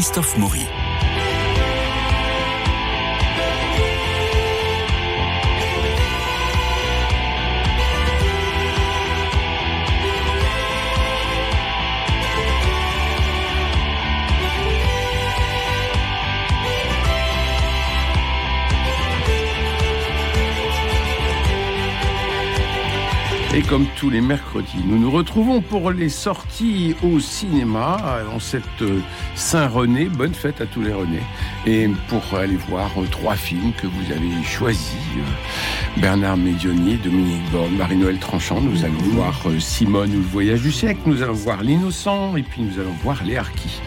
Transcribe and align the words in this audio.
Christophe 0.00 0.38
Maury. 0.38 0.66
Et 23.52 23.62
comme 23.62 23.84
tous 23.96 24.08
les 24.08 24.22
mercredis, 24.22 24.78
nous 24.86 24.98
nous 24.98 25.10
retrouvons 25.10 25.60
pour 25.60 25.90
les 25.90 26.08
sorties 26.08 26.94
au 27.02 27.20
cinéma 27.20 27.98
en 28.34 28.38
cette 28.38 28.64
euh, 28.80 29.02
Saint-René. 29.40 30.04
Bonne 30.04 30.34
fête 30.34 30.60
à 30.60 30.66
tous 30.66 30.82
les 30.82 30.92
Renés. 30.92 31.22
Et 31.66 31.88
pour 32.08 32.22
aller 32.34 32.56
voir 32.68 32.90
euh, 32.98 33.06
trois 33.10 33.34
films 33.34 33.72
que 33.72 33.86
vous 33.86 34.12
avez 34.12 34.42
choisis. 34.44 34.94
euh, 35.16 36.00
Bernard 36.00 36.36
Médionier, 36.36 36.96
Dominique 37.02 37.50
Borne, 37.50 37.74
Marie-Noël 37.74 38.18
Tranchant. 38.18 38.60
Nous 38.60 38.84
allons 38.84 38.98
voir 39.14 39.40
euh, 39.46 39.58
Simone 39.58 40.10
ou 40.10 40.18
le 40.18 40.26
voyage 40.26 40.60
du 40.60 40.70
siècle. 40.70 41.00
Nous 41.06 41.22
allons 41.22 41.32
voir 41.32 41.62
L'innocent. 41.62 42.36
Et 42.36 42.42
puis 42.42 42.62
nous 42.62 42.78
allons 42.78 42.94
voir 43.02 43.24
Les 43.24 43.38
Harkis. 43.38 43.80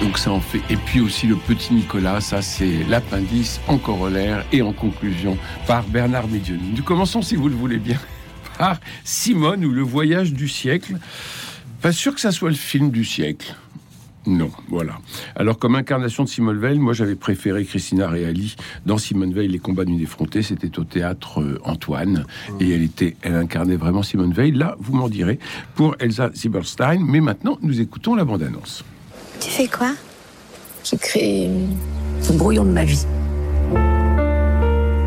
Donc 0.00 0.18
ça 0.18 0.30
en 0.32 0.40
fait. 0.40 0.60
Et 0.70 0.76
puis 0.76 1.00
aussi 1.00 1.26
le 1.26 1.36
petit 1.36 1.74
Nicolas, 1.74 2.20
ça 2.20 2.42
c'est 2.42 2.84
l'appendice 2.88 3.60
en 3.68 3.78
corollaire 3.78 4.44
et 4.52 4.62
en 4.62 4.72
conclusion 4.72 5.38
par 5.66 5.84
Bernard 5.84 6.28
Médioni. 6.28 6.72
Nous 6.76 6.82
commençons 6.82 7.22
si 7.22 7.36
vous 7.36 7.48
le 7.48 7.54
voulez 7.54 7.78
bien 7.78 7.98
par 8.58 8.78
Simone 9.04 9.64
ou 9.64 9.70
le 9.70 9.82
voyage 9.82 10.32
du 10.32 10.48
siècle. 10.48 10.96
Pas 11.82 11.92
sûr 11.92 12.14
que 12.14 12.20
ça 12.20 12.32
soit 12.32 12.50
le 12.50 12.56
film 12.56 12.90
du 12.90 13.04
siècle. 13.04 13.54
Non, 14.26 14.50
voilà. 14.68 14.98
Alors, 15.36 15.58
comme 15.58 15.76
incarnation 15.76 16.24
de 16.24 16.28
Simone 16.28 16.58
Veil, 16.58 16.78
moi 16.78 16.92
j'avais 16.92 17.14
préféré 17.14 17.64
Christina 17.64 18.08
Reali 18.08 18.56
dans 18.84 18.98
Simone 18.98 19.32
Veil, 19.32 19.48
Les 19.48 19.58
combats 19.58 19.84
d'une 19.84 20.00
effrontée. 20.00 20.42
C'était 20.42 20.78
au 20.78 20.84
théâtre 20.84 21.40
euh, 21.40 21.60
Antoine 21.64 22.24
et 22.60 22.70
elle 22.70 22.82
était, 22.82 23.16
elle 23.22 23.34
incarnait 23.34 23.76
vraiment 23.76 24.02
Simone 24.02 24.32
Veil. 24.32 24.52
Là, 24.52 24.76
vous 24.80 24.96
m'en 24.96 25.08
direz 25.08 25.38
pour 25.74 25.94
Elsa 26.00 26.30
Zieberstein. 26.34 26.98
Mais 27.00 27.20
maintenant, 27.20 27.58
nous 27.62 27.80
écoutons 27.80 28.14
la 28.14 28.24
bande-annonce. 28.24 28.84
Tu 29.40 29.50
fais 29.50 29.68
quoi? 29.68 29.92
Je 30.84 30.96
crée 30.96 31.50
un 32.30 32.34
brouillon 32.34 32.64
de 32.64 32.70
ma 32.70 32.84
vie. 32.84 33.04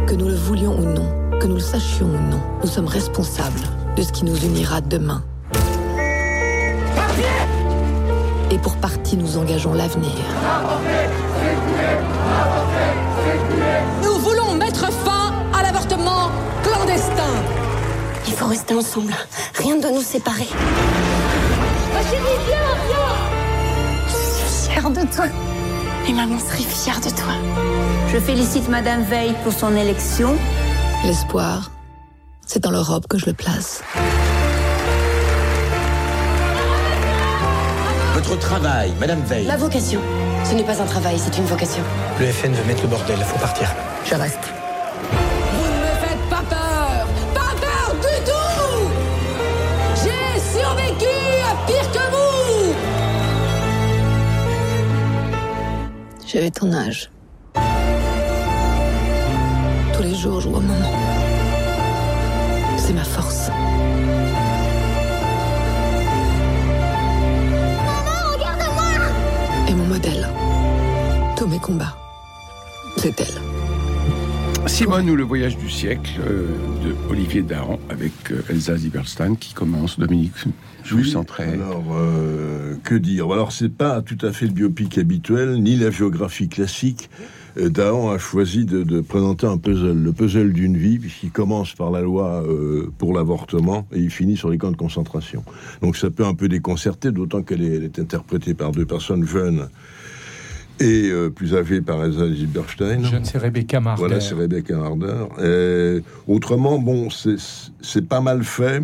Que 0.08 0.14
nous 0.16 0.28
le 0.28 0.36
voulions 0.36 0.78
ou 0.78 0.86
non, 0.86 1.40
que 1.40 1.48
nous 1.48 1.56
le 1.56 1.62
sachions 1.62 2.08
ou 2.08 2.32
non, 2.32 2.42
nous 2.62 2.68
sommes 2.70 2.88
responsables 2.88 3.62
de 3.96 4.02
ce 4.02 4.12
qui 4.12 4.26
nous 4.26 4.36
unira 4.38 4.82
demain. 4.82 5.24
Nous 9.16 9.38
engageons 9.38 9.74
l'avenir. 9.74 10.12
Nous 14.04 14.20
voulons 14.20 14.54
mettre 14.54 14.92
fin 14.92 15.34
à 15.58 15.64
l'avortement 15.64 16.30
clandestin. 16.64 17.34
Il 18.28 18.34
faut 18.34 18.48
rester 18.48 18.74
ensemble. 18.74 19.14
Rien 19.56 19.76
ne 19.78 19.82
doit 19.82 19.92
nous 19.92 20.02
séparer. 20.02 20.48
Ma 21.94 22.02
chérie, 22.04 22.40
viens, 22.48 22.58
viens 22.88 23.16
Je 24.08 24.14
suis 24.14 24.70
fière 24.70 24.90
de 24.90 25.02
toi. 25.16 25.26
Et 26.08 26.14
maman 26.14 26.40
serait 26.40 26.64
fière 26.64 27.00
de 27.00 27.10
toi. 27.10 27.34
Je 28.12 28.20
félicite 28.20 28.68
Madame 28.70 29.04
Veil 29.04 29.34
pour 29.44 29.54
son 29.54 29.76
élection. 29.76 30.36
L'espoir, 31.04 31.72
c'est 32.46 32.60
dans 32.62 32.72
l'Europe 32.72 33.08
que 33.08 33.18
je 33.18 33.26
le 33.26 33.34
place. 33.34 33.82
Votre 38.30 38.42
travail, 38.42 38.94
Madame 39.00 39.22
Veil. 39.22 39.48
Ma 39.48 39.58
vocation. 39.58 40.00
Ce 40.44 40.54
n'est 40.54 40.64
pas 40.64 40.80
un 40.80 40.86
travail, 40.86 41.18
c'est 41.18 41.36
une 41.36 41.46
vocation. 41.46 41.82
Le 42.20 42.28
FN 42.28 42.54
veut 42.54 42.64
mettre 42.66 42.84
le 42.84 42.88
bordel, 42.88 43.18
faut 43.18 43.40
partir. 43.40 43.74
Je 44.06 44.14
reste. 44.14 44.54
Vous 45.12 45.66
ne 45.66 45.80
me 45.80 45.96
faites 46.00 46.30
pas 46.30 46.44
peur 46.48 47.08
Pas 47.34 47.56
peur 47.60 47.96
du 47.96 48.16
tout 48.30 48.88
J'ai 49.96 50.40
survécu 50.40 51.10
à 51.44 51.56
pire 51.66 51.92
que 51.92 52.06
vous 52.12 52.76
J'avais 56.28 56.52
ton 56.52 56.72
âge. 56.72 57.10
Tous 59.94 60.04
les 60.04 60.14
jours, 60.14 60.40
je 60.40 60.50
vois 60.50 60.60
maman. 60.60 60.92
C'est 62.78 62.94
ma 62.94 63.04
force. 63.04 63.50
Mes 71.50 71.60
combats. 71.60 71.98
C'est 72.98 73.20
elle. 73.20 74.68
Simone 74.68 75.10
ou 75.10 75.16
le 75.16 75.24
voyage 75.24 75.58
du 75.58 75.70
siècle 75.70 76.12
euh, 76.20 76.48
de 76.84 76.94
Olivier 77.10 77.42
Dahan 77.42 77.80
avec 77.90 78.12
euh, 78.32 78.44
Elsa 78.50 78.78
Zieberstein 78.78 79.36
qui 79.36 79.54
commence. 79.54 79.98
Dominique, 79.98 80.34
je 80.84 80.94
vous 80.94 81.02
Oui, 81.02 81.10
centrais. 81.10 81.54
Alors, 81.54 81.86
euh, 81.94 82.76
que 82.84 82.94
dire? 82.94 83.32
Alors, 83.32 83.52
c'est 83.52 83.74
pas 83.74 84.02
tout 84.02 84.18
à 84.22 84.32
fait 84.32 84.46
le 84.46 84.52
biopic 84.52 84.98
habituel, 84.98 85.62
ni 85.62 85.76
la 85.76 85.90
géographie 85.90 86.50
classique. 86.50 87.10
Dahan 87.60 88.12
a 88.12 88.20
choisi 88.20 88.64
de, 88.64 88.84
de 88.84 89.02
présenter 89.02 89.48
un 89.48 89.58
puzzle, 89.58 89.98
le 89.98 90.14
puzzle 90.14 90.54
d'une 90.54 90.78
vie, 90.78 91.00
puisqu'il 91.00 91.32
commence 91.32 91.74
par 91.74 91.90
la 91.90 92.02
loi 92.02 92.44
euh, 92.46 92.92
pour 93.00 93.14
l'avortement 93.14 93.88
et 93.92 94.00
il 94.00 94.12
finit 94.12 94.38
sur 94.38 94.50
les 94.50 94.58
camps 94.58 94.72
de 94.72 94.78
concentration. 94.78 95.44
Donc, 95.82 95.98
ça 95.98 96.10
peut 96.12 96.26
un 96.26 96.36
peu 96.36 96.48
déconcerter, 96.48 97.12
d'autant 97.12 97.42
qu'elle 97.42 97.64
est, 97.64 97.76
elle 97.76 97.84
est 97.86 98.00
interprétée 98.00 98.54
par 98.54 98.72
deux 98.72 98.86
personnes 98.86 99.26
jeunes 99.26 99.68
et 100.80 101.10
euh, 101.10 101.30
plus 101.30 101.56
âgées 101.56 101.82
par 101.82 102.04
Elsa 102.04 102.30
Zieberstein. 102.30 103.04
Jeune, 103.04 103.26
c'est 103.26 103.38
Rebecca 103.38 103.80
Marder. 103.80 104.00
Voilà, 104.00 104.20
c'est 104.20 104.36
Rebecca 104.36 104.78
Harder. 104.78 105.26
Euh, 105.40 106.02
autrement, 106.28 106.80
bon, 106.80 107.10
c'est 107.10 108.08
pas 108.08 108.22
mal 108.22 108.44
fait, 108.44 108.82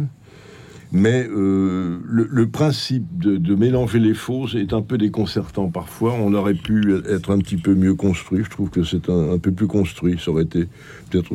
mais 0.92 1.28
euh, 1.28 1.98
le, 2.06 2.28
le 2.30 2.48
principe 2.48 3.06
de, 3.18 3.38
de 3.38 3.56
mélanger 3.56 4.00
les 4.00 4.14
fausses 4.14 4.56
est 4.56 4.72
un 4.72 4.82
peu 4.82 4.98
déconcertant 4.98 5.70
parfois. 5.70 6.14
On 6.14 6.34
aurait 6.34 6.54
pu 6.54 6.96
être 7.10 7.32
un 7.32 7.40
petit 7.40 7.58
peu 7.58 7.74
mieux 7.76 7.96
construit. 7.96 8.44
Je 8.44 8.50
trouve 8.50 8.70
que 8.70 8.84
c'est 8.84 9.10
un, 9.10 9.34
un 9.34 9.38
peu 9.38 9.52
plus 9.52 9.68
construit. 9.68 10.18
Ça 10.24 10.32
aurait 10.32 10.44
été 10.44 10.68
peut-être. 11.10 11.34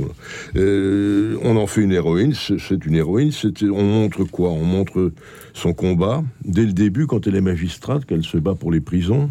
Euh, 0.57 1.37
on 1.43 1.57
en 1.57 1.67
fait 1.67 1.83
une 1.83 1.93
héroïne. 1.93 2.33
C'est 2.35 2.87
une 2.87 2.95
héroïne. 2.95 3.33
On 3.63 3.83
montre 3.83 4.25
quoi? 4.25 4.51
On 4.51 4.65
montre 4.65 5.13
son 5.53 5.75
combat 5.75 6.23
dès 6.45 6.65
le 6.65 6.73
début, 6.73 7.07
quand 7.07 7.27
elle 7.27 7.35
est 7.35 7.41
magistrate, 7.43 8.05
qu'elle 8.07 8.25
se 8.25 8.39
bat 8.39 8.55
pour 8.55 8.71
les 8.73 8.81
prisons. 8.81 9.31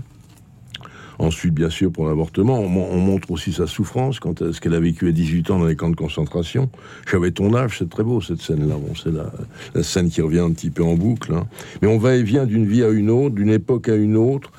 Ensuite, 1.20 1.54
bien 1.54 1.70
sûr, 1.70 1.92
pour 1.92 2.08
l'avortement, 2.08 2.60
on, 2.60 2.70
mon- 2.70 2.90
on 2.92 2.98
montre 2.98 3.30
aussi 3.32 3.52
sa 3.52 3.68
souffrance, 3.68 4.20
quand 4.22 4.42
elle- 4.42 4.54
ce 4.54 4.62
qu'elle 4.62 4.74
a 4.74 4.80
vécu 4.80 5.08
à 5.10 5.12
18 5.12 5.52
ans 5.52 5.60
dans 5.60 5.66
les 5.66 5.76
camps 5.76 5.90
de 5.90 5.96
concentration. 5.96 6.70
J'avais 7.12 7.32
ton 7.32 7.54
âge, 7.56 7.76
c'est 7.80 7.90
très 7.90 8.04
beau 8.04 8.22
cette 8.22 8.42
scène-là. 8.42 8.76
Bon, 8.76 8.94
c'est 8.96 9.12
la, 9.12 9.32
la 9.76 9.84
scène 9.84 10.10
qui 10.10 10.22
revient 10.22 10.40
un 10.40 10.52
petit 10.52 10.70
peu 10.70 10.84
en 10.84 10.96
boucle. 10.96 11.34
hein. 11.34 11.46
Mais 11.82 11.88
on 11.90 11.98
va 11.98 12.16
et 12.16 12.24
vient 12.24 12.46
d'une 12.46 12.66
vie 12.66 12.84
à 12.84 12.90
une 12.90 13.10
autre, 13.10 13.36
d'une 13.36 13.50
époque 13.52 13.90
à 13.90 13.96
une 13.96 14.16
autre, 14.16 14.52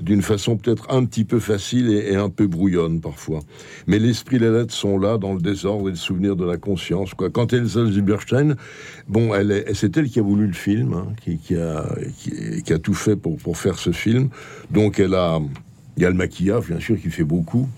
d'une 0.00 0.22
façon 0.22 0.56
peut-être 0.56 0.90
un 0.90 1.04
petit 1.04 1.24
peu 1.24 1.38
facile 1.38 1.90
et, 1.92 2.16
un 2.16 2.30
peu 2.30 2.46
brouillonne 2.48 3.00
parfois. 3.00 3.40
Mais 3.86 3.98
l'esprit 4.00 4.36
et 4.36 4.38
la 4.40 4.50
lettre 4.50 4.72
sont 4.74 4.98
là, 4.98 5.16
dans 5.18 5.34
le 5.34 5.40
désordre 5.40 5.88
et 5.88 5.92
le 5.92 5.96
souvenir 5.96 6.34
de 6.36 6.44
la 6.44 6.56
conscience. 6.56 7.12
Quoi. 7.14 7.28
Quand 7.30 7.52
Elsa 7.52 7.84
Zieberstein, 7.86 8.56
bon, 9.08 9.32
elle 9.34 9.50
est- 9.52 9.74
c'est 9.74 9.96
elle 9.96 10.08
qui 10.08 10.18
a 10.18 10.22
voulu 10.22 10.46
le 10.48 10.54
film, 10.54 10.94
hein, 10.94 11.06
qui, 11.22 11.54
a, 11.54 11.84
qui 12.64 12.72
a 12.72 12.78
tout 12.78 12.94
fait 12.94 13.14
pour, 13.14 13.36
pour 13.36 13.58
faire 13.58 13.78
ce 13.78 13.92
film. 13.92 14.30
Donc 14.70 14.98
elle 14.98 15.14
a, 15.14 15.38
il 16.00 16.04
y 16.04 16.06
a 16.06 16.10
le 16.10 16.16
maquillage, 16.16 16.68
bien 16.68 16.80
sûr, 16.80 16.98
qui 16.98 17.10
fait 17.10 17.24
beaucoup. 17.24 17.68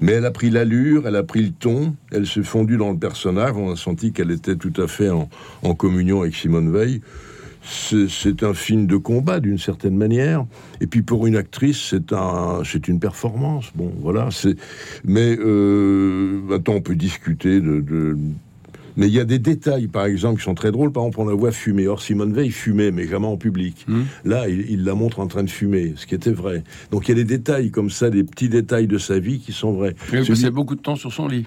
Mais 0.00 0.12
elle 0.12 0.24
a 0.24 0.30
pris 0.30 0.48
l'allure, 0.48 1.06
elle 1.06 1.16
a 1.16 1.22
pris 1.22 1.42
le 1.42 1.50
ton, 1.50 1.94
elle 2.10 2.26
s'est 2.26 2.42
fondue 2.42 2.78
dans 2.78 2.90
le 2.90 2.96
personnage. 2.96 3.52
On 3.56 3.70
a 3.70 3.76
senti 3.76 4.12
qu'elle 4.12 4.30
était 4.30 4.56
tout 4.56 4.72
à 4.80 4.88
fait 4.88 5.10
en, 5.10 5.74
communion 5.74 6.22
avec 6.22 6.34
Simone 6.34 6.72
Veil. 6.72 7.02
C'est 7.62 8.42
un 8.42 8.54
film 8.54 8.86
de 8.86 8.96
combat 8.96 9.38
d'une 9.38 9.58
certaine 9.58 9.96
manière. 9.96 10.46
Et 10.80 10.86
puis 10.86 11.02
pour 11.02 11.26
une 11.26 11.36
actrice, 11.36 11.88
c'est 11.90 12.14
un, 12.14 12.62
c'est 12.64 12.88
une 12.88 12.98
performance. 12.98 13.66
Bon, 13.74 13.92
voilà. 14.00 14.28
C'est, 14.32 14.56
mais 15.04 15.36
euh, 15.38 16.40
maintenant 16.48 16.76
on 16.76 16.80
peut 16.80 16.96
discuter 16.96 17.60
de- 17.60 18.16
mais 18.96 19.06
il 19.08 19.12
y 19.12 19.20
a 19.20 19.24
des 19.24 19.38
détails, 19.38 19.88
par 19.88 20.06
exemple, 20.06 20.38
qui 20.38 20.44
sont 20.44 20.54
très 20.54 20.70
drôles. 20.72 20.92
Par 20.92 21.02
exemple, 21.04 21.20
on 21.20 21.28
la 21.28 21.34
voit 21.34 21.52
fumer. 21.52 21.86
Or, 21.88 22.02
Simone 22.02 22.32
Veil 22.32 22.50
fumait, 22.50 22.90
mais 22.90 23.06
jamais 23.06 23.26
en 23.26 23.36
public. 23.36 23.86
Là, 24.24 24.48
il, 24.48 24.70
il 24.70 24.84
la 24.84 24.94
montre 24.94 25.20
en 25.20 25.26
train 25.26 25.42
de 25.44 25.50
fumer, 25.50 25.94
ce 25.96 26.06
qui 26.06 26.14
était 26.14 26.30
vrai. 26.32 26.62
Donc, 26.90 27.08
il 27.08 27.10
y 27.10 27.12
a 27.12 27.24
des 27.24 27.24
détails 27.24 27.70
comme 27.70 27.90
ça, 27.90 28.10
des 28.10 28.24
petits 28.24 28.48
détails 28.48 28.86
de 28.86 28.98
sa 28.98 29.18
vie 29.18 29.38
qui 29.40 29.52
sont 29.52 29.72
vrais. 29.72 29.94
Elle 30.12 30.24
Celui- 30.24 30.28
passait 30.40 30.50
beaucoup 30.50 30.74
de 30.74 30.80
temps 30.80 30.96
sur 30.96 31.12
son 31.12 31.28
lit. 31.28 31.46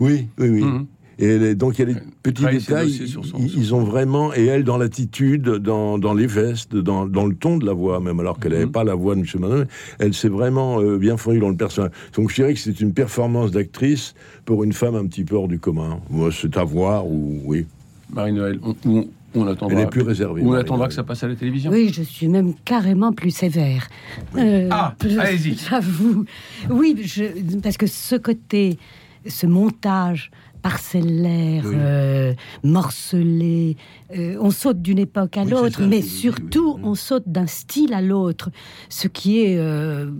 oui, 0.00 0.28
oui, 0.38 0.48
oui. 0.48 0.62
Mhm. 0.64 0.86
Et 1.18 1.26
elle 1.26 1.42
est- 1.42 1.54
donc 1.54 1.78
il 1.78 1.88
y 1.88 1.90
a 1.90 1.94
des 1.94 2.00
petits 2.22 2.44
détails, 2.44 2.90
ils, 2.90 3.56
ils 3.58 3.74
ont 3.74 3.82
vraiment, 3.82 4.34
et 4.34 4.44
elle 4.44 4.64
dans 4.64 4.76
l'attitude, 4.76 5.44
dans, 5.44 5.98
dans 5.98 6.12
les 6.12 6.26
vestes, 6.26 6.76
dans, 6.76 7.06
dans 7.06 7.24
le 7.26 7.34
ton 7.34 7.56
de 7.56 7.64
la 7.64 7.72
voix, 7.72 8.00
même 8.00 8.20
alors 8.20 8.38
qu'elle 8.38 8.52
n'avait 8.52 8.66
Mhm. 8.66 8.72
pas 8.72 8.84
la 8.84 8.94
voix 8.94 9.14
de 9.14 9.20
M. 9.20 9.26
Manon, 9.38 9.64
elle 9.98 10.12
s'est 10.12 10.28
vraiment 10.28 10.80
euh, 10.80 10.98
bien 10.98 11.16
fondue 11.16 11.38
dans 11.40 11.48
le 11.48 11.56
personnage. 11.56 11.92
Donc 12.14 12.28
je 12.30 12.34
dirais 12.34 12.52
que 12.52 12.60
c'est 12.60 12.80
une 12.80 12.92
performance 12.92 13.50
d'actrice 13.50 14.14
pour 14.44 14.62
une 14.62 14.74
femme 14.74 14.94
un 14.94 15.06
petit 15.06 15.24
peu 15.24 15.36
hors 15.36 15.48
du 15.48 15.58
commun. 15.58 16.00
Moi, 16.10 16.30
c'est 16.32 16.56
à 16.58 16.64
voir, 16.64 17.06
ou 17.06 17.40
oui. 17.46 17.66
Marie-Noël, 18.12 18.58
on, 18.62 18.74
on- 18.84 19.08
On 19.38 19.46
attendra, 19.46 19.76
Elle 19.78 19.84
est 19.86 19.90
plus 19.90 20.00
réservée. 20.00 20.40
on 20.42 20.50
Marie. 20.50 20.60
attendra 20.62 20.88
que 20.88 20.94
ça 20.94 21.02
passe 21.02 21.22
à 21.22 21.28
la 21.28 21.34
télévision. 21.34 21.70
Oui, 21.70 21.90
je 21.92 22.02
suis 22.02 22.26
même 22.28 22.54
carrément 22.64 23.12
plus 23.12 23.30
sévère. 23.32 23.86
Euh, 24.36 24.68
Ah, 24.70 24.94
allez-y. 25.18 25.56
J'avoue. 25.68 26.24
Oui, 26.70 26.96
je- 27.04 27.58
parce 27.62 27.76
que 27.76 27.86
ce 27.86 28.16
côté, 28.16 28.78
ce 29.26 29.46
montage 29.46 30.30
parcellaire, 30.70 31.62
Oui. 31.64 31.74
euh, 31.78 32.34
euh, 34.16 34.36
on 34.40 34.50
saute 34.50 34.82
d'une 34.82 34.98
époque 34.98 35.36
à 35.36 35.42
Oui, 35.44 35.50
l'autre, 35.50 35.80
mais 35.86 36.02
surtout 36.02 36.74
oui. 36.76 36.80
on 36.84 36.94
saute 36.94 37.24
d'un 37.26 37.46
style 37.46 37.92
à 37.94 38.00
l'autre, 38.02 38.50
ce 38.88 39.06
qui 39.08 39.40
est, 39.42 39.58
euh, 39.58 40.10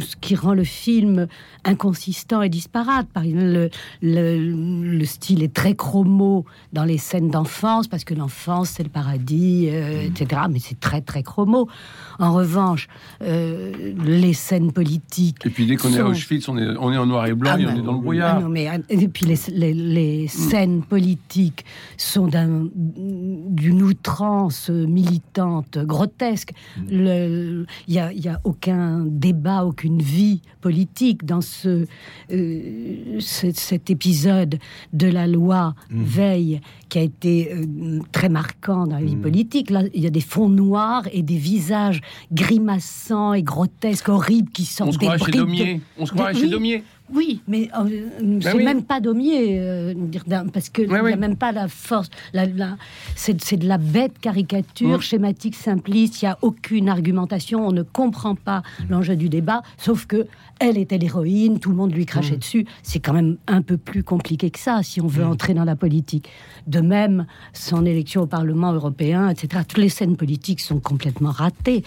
ce 0.00 0.16
qui 0.20 0.34
rend 0.36 0.54
le 0.54 0.64
film 0.64 1.26
inconsistant 1.64 2.40
et 2.42 2.48
disparate. 2.48 3.08
Par 3.12 3.24
exemple, 3.24 3.44
le, 3.44 3.70
le- 4.02 4.94
le 4.98 5.04
style 5.04 5.42
est 5.42 5.52
très 5.52 5.74
chromo 5.74 6.44
dans 6.72 6.84
les 6.84 6.98
scènes 6.98 7.28
d'enfance 7.30 7.86
parce 7.86 8.04
que 8.04 8.14
l'enfance 8.14 8.70
c'est 8.70 8.82
le 8.84 8.88
paradis, 8.90 9.68
euh, 9.70 10.02
etc. 10.02 10.42
Mais 10.50 10.60
c'est 10.60 10.80
très 10.80 11.00
très 11.02 11.22
chromo. 11.22 11.68
En 12.18 12.32
revanche, 12.32 12.88
les 13.20 14.32
scènes 14.32 14.72
politiques. 14.72 15.44
Et 15.44 15.50
puis 15.50 15.66
dès 15.66 15.76
qu'on 15.76 15.92
est 15.92 16.00
à 16.00 16.06
Auschwitz, 16.06 16.48
on 16.48 16.56
est, 16.58 16.76
on 16.78 16.90
est 16.92 16.96
en 16.96 17.06
noir 17.06 17.26
et 17.26 17.34
blanc 17.34 17.52
ah 17.54 17.60
et 17.60 17.64
bah, 17.64 17.70
on 17.74 17.78
est 17.78 17.82
dans 17.82 17.92
le 17.92 17.98
ah 17.98 18.02
brouillard. 18.02 18.40
non, 18.40 18.48
mais, 18.48 18.68
et 18.88 19.08
puis 19.08 19.26
les, 19.26 19.38
les- 19.52 19.73
les 19.74 20.28
scènes 20.28 20.82
politiques 20.82 21.64
sont 21.96 22.26
d'un- 22.28 22.68
d'une 22.76 23.82
outrance 23.82 24.70
militante 24.70 25.78
grotesque. 25.78 26.52
Il 26.90 27.66
n'y 27.88 27.98
a, 27.98 28.12
il 28.12 28.24
y 28.24 28.28
a 28.28 28.40
aucun 28.44 29.04
débat, 29.06 29.64
aucune 29.64 30.00
vie 30.00 30.40
politique 30.60 31.24
dans 31.24 31.40
ce, 31.40 31.86
euh, 32.30 33.16
ce- 33.20 33.52
cet 33.52 33.90
épisode 33.90 34.58
de 34.92 35.06
la 35.06 35.26
loi 35.26 35.74
Veil 35.90 36.60
qui 36.88 36.98
a 36.98 37.02
été 37.02 37.52
euh, 37.52 38.00
très 38.12 38.28
marquant 38.28 38.86
dans 38.86 38.98
la 38.98 39.04
vie 39.04 39.16
politique. 39.16 39.70
Là, 39.70 39.82
il 39.94 40.02
y 40.02 40.06
a 40.06 40.10
des 40.10 40.20
fonds 40.20 40.48
noirs 40.48 41.04
et 41.12 41.22
des 41.22 41.36
visages 41.38 42.00
grimaçants 42.32 43.32
et 43.34 43.42
grotesques, 43.42 44.08
horribles 44.08 44.50
qui 44.50 44.62
On 44.62 44.76
sortent 44.76 44.92
se 44.92 44.98
croirait 44.98 45.18
chez 45.18 45.30
de-. 45.32 45.80
On 45.98 46.06
se 46.06 46.12
croirait 46.12 46.32
de- 46.34 46.38
chez 46.38 46.44
oui. 46.44 46.50
Daumier. 46.50 46.82
Oui, 47.12 47.42
mais 47.46 47.68
euh, 47.78 48.08
c'est 48.40 48.50
Ben 48.52 48.56
oui. 48.56 48.64
même 48.64 48.82
pas 48.82 48.98
Daumier, 49.00 49.58
euh, 49.60 49.94
parce 50.52 50.70
que 50.70 50.82
il 50.82 50.88
Ouais, 50.90 51.00
n'y 51.02 51.08
a 51.08 51.12
oui. 51.12 51.16
même 51.18 51.36
pas 51.36 51.52
la 51.52 51.68
force. 51.68 52.08
La, 52.32 52.46
la- 52.46 52.76
c'est, 53.14 53.40
c'est 53.42 53.56
de 53.58 53.68
la 53.68 53.78
bête 53.78 54.18
caricature, 54.20 54.98
Mm. 54.98 55.02
schématique, 55.02 55.54
simpliste. 55.54 56.22
Il 56.22 56.24
n'y 56.24 56.30
a 56.30 56.38
aucune 56.42 56.88
argumentation. 56.88 57.66
On 57.66 57.72
ne 57.72 57.82
comprend 57.82 58.34
pas 58.34 58.62
l'enjeu 58.88 59.16
du 59.16 59.28
débat, 59.28 59.62
sauf 59.76 60.06
que 60.06 60.26
elle 60.60 60.78
était 60.78 60.98
l'héroïne, 60.98 61.58
tout 61.58 61.70
le 61.70 61.76
monde 61.76 61.92
lui 61.92 62.06
crachait 62.06 62.36
dessus. 62.36 62.64
C'est 62.82 63.00
quand 63.00 63.12
même 63.12 63.36
un 63.48 63.60
peu 63.60 63.76
plus 63.76 64.02
compliqué 64.02 64.50
que 64.50 64.58
ça 64.58 64.82
si 64.82 65.00
on 65.00 65.06
veut 65.06 65.24
entrer 65.24 65.52
dans 65.52 65.64
la 65.64 65.76
politique. 65.76 66.28
De 66.66 66.80
même, 66.80 67.26
son 67.52 67.84
élection 67.84 68.22
au 68.22 68.26
Parlement 68.26 68.72
européen, 68.72 69.28
etc. 69.28 69.62
Toutes 69.68 69.78
les 69.78 69.88
scènes 69.90 70.16
politiques 70.16 70.60
sont 70.60 70.80
complètement 70.80 71.32
ratées. 71.32 71.82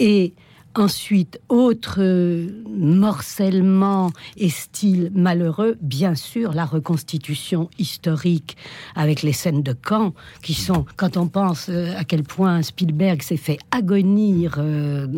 Et 0.00 0.32
Ensuite, 0.78 1.40
autre 1.48 1.96
euh, 1.98 2.46
morcellement 2.68 4.12
et 4.36 4.48
style 4.48 5.10
malheureux, 5.12 5.76
bien 5.80 6.14
sûr, 6.14 6.52
la 6.52 6.64
reconstitution 6.64 7.68
historique 7.80 8.56
avec 8.94 9.22
les 9.22 9.32
scènes 9.32 9.64
de 9.64 9.72
camp, 9.72 10.14
qui 10.40 10.54
sont, 10.54 10.86
quand 10.96 11.16
on 11.16 11.26
pense 11.26 11.68
euh, 11.68 11.92
à 11.96 12.04
quel 12.04 12.22
point 12.22 12.62
Spielberg 12.62 13.22
s'est 13.22 13.36
fait 13.36 13.58
agonir, 13.72 14.54
euh, 14.58 15.08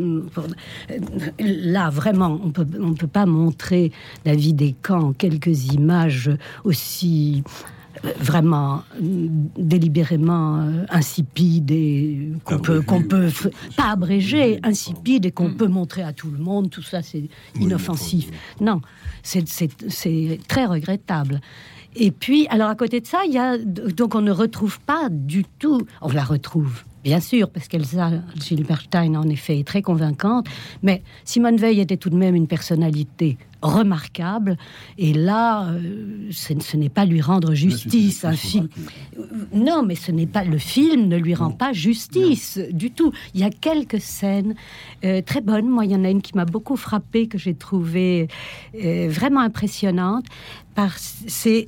là, 1.39 1.91
vraiment, 1.91 2.41
on 2.43 2.53
peut, 2.53 2.67
on 2.81 2.95
peut 2.95 3.07
pas 3.07 3.27
montrer 3.27 3.93
la 4.25 4.35
vie 4.35 4.55
des 4.55 4.73
camps 4.73 5.09
en 5.09 5.13
quelques 5.13 5.75
images 5.75 6.31
aussi 6.65 7.45
vraiment 8.19 8.83
délibérément 9.59 10.59
euh, 10.61 10.85
insipide 10.91 11.71
et 11.71 12.33
qu'on 12.45 12.59
peut, 12.59 12.81
qu'on 12.83 13.03
peut 13.03 13.31
pas 13.77 13.91
abrégé, 13.91 14.55
Oui, 14.55 14.61
insipide 14.63 15.27
et 15.27 15.31
qu'on 15.31 15.53
peut 15.55 15.67
montrer 15.67 16.03
à 16.03 16.13
tout 16.13 16.31
le 16.31 16.39
monde, 16.39 16.71
tout 16.71 16.83
ça 16.83 17.03
c'est 17.03 17.29
inoffensif. 17.59 18.29
oui. 18.31 18.65
Non, 18.67 18.81
c'est- 19.23 20.39
très 20.49 20.67
regrettable. 20.67 21.41
Et 21.97 22.11
puis, 22.13 22.47
alors 22.51 22.69
à 22.71 22.75
côté 22.77 23.01
de 23.01 23.07
ça, 23.07 23.19
il 23.27 23.33
y 23.33 23.39
a 23.39 23.59
donc 23.59 24.15
on 24.15 24.21
ne 24.21 24.31
retrouve 24.31 24.79
pas 24.81 25.09
du 25.11 25.45
tout, 25.59 25.83
on 26.01 26.09
la 26.13 26.23
retrouve. 26.25 26.85
Bien 27.03 27.21
sûr, 27.21 27.49
parce 27.51 27.67
qu'Elsa 27.67 28.11
Gilberstein, 28.37 29.15
en 29.17 29.29
effet, 29.29 29.59
est 29.59 29.67
très 29.67 29.81
convaincante. 29.83 30.47
Mais 30.83 31.03
Simone 31.25 31.57
Veil 31.57 31.81
était 31.81 31.97
tout 31.97 32.11
de 32.11 32.17
même 32.17 32.35
une 32.35 32.47
personnalité 32.47 33.39
remarquable. 33.63 34.57
Et 34.99 35.13
là, 35.13 35.71
euh, 35.71 36.29
ce, 36.31 36.77
n'est 36.77 36.89
pas 36.89 37.05
lui 37.05 37.21
rendre 37.21 37.55
justice. 37.55 38.25
Un 38.25 38.33
film. 38.33 38.69
Non, 39.53 39.83
mais 39.83 39.95
ce 39.95 40.13
n'est 40.13 40.27
pas 40.27 40.45
le 40.45 40.59
film 40.59 41.09
ne 41.09 41.17
lui 41.17 41.35
rend 41.35 41.51
pas 41.51 41.73
justice 41.73 42.59
du 42.73 42.91
tout. 42.91 43.13
Il 43.35 43.41
y 43.41 43.45
a 43.45 43.51
quelques 43.51 44.01
scènes 44.01 44.55
euh, 45.05 45.23
très 45.23 45.41
bonnes. 45.41 45.69
Moi, 45.69 45.85
il 45.85 45.93
y 45.93 45.97
en 45.97 46.05
a 46.05 46.11
une 46.11 46.23
qui 46.23 46.37
m'a 46.37 46.45
beaucoup 46.45 46.77
frappée 46.77 47.27
que 47.27 47.39
j'ai 47.39 47.55
trouvée 47.55 48.29
euh, 48.83 49.09
vraiment 49.11 49.41
impressionnante. 49.41 50.25
Parce 50.75 51.25
c'est 51.27 51.67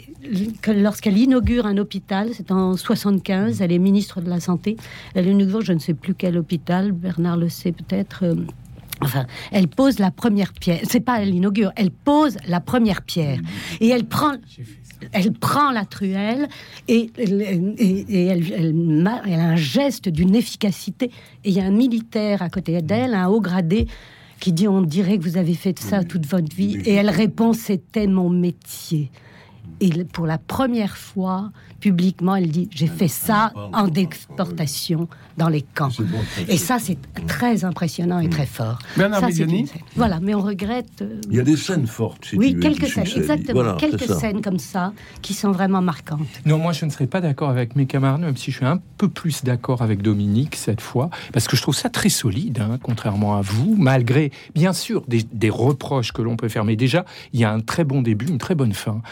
que 0.62 0.70
lorsqu'elle 0.70 1.18
inaugure 1.18 1.66
un 1.66 1.76
hôpital, 1.76 2.30
c'est 2.32 2.52
en 2.52 2.76
75, 2.76 3.60
elle 3.60 3.72
est 3.72 3.78
ministre 3.78 4.20
de 4.20 4.30
la 4.30 4.40
santé. 4.40 4.76
Elle 5.14 5.26
inaugure, 5.26 5.60
je 5.60 5.72
ne 5.72 5.80
sais 5.80 5.92
plus 5.92 6.14
quel 6.14 6.38
hôpital. 6.38 6.92
Bernard 6.92 7.36
le 7.36 7.48
sait 7.48 7.72
peut-être. 7.72 8.24
Enfin, 9.02 9.26
elle 9.50 9.68
pose 9.68 9.98
la 9.98 10.10
première 10.10 10.52
pierre. 10.52 10.80
C'est 10.84 11.00
pas 11.00 11.20
elle 11.22 11.34
inaugure, 11.34 11.72
elle 11.76 11.90
pose 11.90 12.36
la 12.46 12.60
première 12.60 13.02
pierre. 13.02 13.38
Et 13.80 13.88
elle 13.88 14.04
prend, 14.04 14.32
elle 15.12 15.32
prend 15.32 15.70
la 15.72 15.84
truelle 15.84 16.48
et, 16.88 17.10
et- 17.18 18.04
et 18.08 18.26
elle, 18.26 18.44
elle 18.52 19.40
a 19.40 19.44
un 19.44 19.56
geste 19.56 20.08
d'une 20.08 20.34
efficacité. 20.34 21.06
Et 21.44 21.50
il 21.50 21.54
y 21.56 21.60
a 21.60 21.64
un 21.64 21.70
militaire 21.70 22.42
à 22.42 22.48
côté 22.48 22.80
d'elle, 22.82 23.14
un 23.14 23.28
haut 23.28 23.40
gradé, 23.40 23.86
qui 24.40 24.52
dit 24.52 24.68
On 24.68 24.82
dirait 24.82 25.18
que 25.18 25.22
vous 25.24 25.36
avez 25.36 25.54
fait 25.54 25.78
ça 25.78 26.04
toute 26.04 26.26
votre 26.26 26.54
vie. 26.54 26.78
Et 26.84 26.94
elle 26.94 27.10
répond 27.10 27.52
C'était 27.52 28.06
mon 28.06 28.28
métier. 28.30 29.10
Et 29.80 30.04
pour 30.04 30.26
la 30.26 30.38
première 30.38 30.96
fois, 30.96 31.50
publiquement, 31.80 32.36
elle 32.36 32.50
dit 32.50 32.68
J'ai 32.70 32.86
fait 32.86 33.08
ça 33.08 33.52
en 33.72 33.88
exportation 33.94 35.08
dans 35.36 35.48
les 35.48 35.62
camps. 35.62 35.88
Et 36.48 36.56
ça, 36.56 36.78
c'est 36.78 36.98
très 37.26 37.64
impressionnant 37.64 38.20
et 38.20 38.28
très 38.28 38.46
fort. 38.46 38.78
Bernard 38.96 39.20
Ça. 39.20 39.28
Voilà, 39.96 40.20
mais 40.20 40.34
on 40.34 40.40
regrette. 40.40 41.02
euh, 41.02 41.20
Il 41.30 41.36
y 41.36 41.40
a 41.40 41.42
des 41.42 41.56
scènes 41.56 41.86
fortes, 41.86 42.26
si 42.26 42.36
oui, 42.36 42.56
quelques 42.60 42.86
scènes, 42.86 43.06
exactement. 43.06 43.62
Voilà, 43.62 43.72
quelques 43.78 44.08
scènes 44.08 44.40
comme 44.42 44.58
ça 44.58 44.92
qui 45.20 45.34
sont 45.34 45.50
vraiment 45.50 45.80
marquantes. 45.82 46.20
Non, 46.46 46.58
moi 46.58 46.72
je 46.72 46.84
ne 46.84 46.90
serais 46.90 47.06
pas 47.06 47.20
d'accord 47.20 47.50
avec 47.50 47.74
mes 47.74 47.86
camarades, 47.86 48.20
même 48.20 48.36
si 48.36 48.50
je 48.50 48.58
suis 48.58 48.66
un 48.66 48.78
peu 48.98 49.08
plus 49.08 49.42
d'accord 49.42 49.82
avec 49.82 50.02
Dominique 50.02 50.54
cette 50.56 50.80
fois, 50.80 51.10
parce 51.32 51.48
que 51.48 51.56
je 51.56 51.62
trouve 51.62 51.74
ça 51.74 51.88
très 51.88 52.08
solide, 52.10 52.60
hein, 52.60 52.78
contrairement 52.82 53.36
à 53.36 53.40
vous, 53.40 53.74
malgré 53.78 54.30
bien 54.54 54.72
sûr 54.72 55.02
des, 55.08 55.22
des 55.32 55.50
reproches 55.50 56.12
que 56.12 56.22
l'on 56.22 56.36
peut 56.36 56.48
faire. 56.48 56.64
Mais 56.64 56.76
déjà, 56.76 57.04
il 57.32 57.40
y 57.40 57.44
a 57.44 57.52
un 57.52 57.60
très 57.60 57.84
bon 57.84 58.02
début, 58.02 58.26
une 58.26 58.38
très 58.38 58.54
bonne 58.54 58.74
fin. 58.74 59.02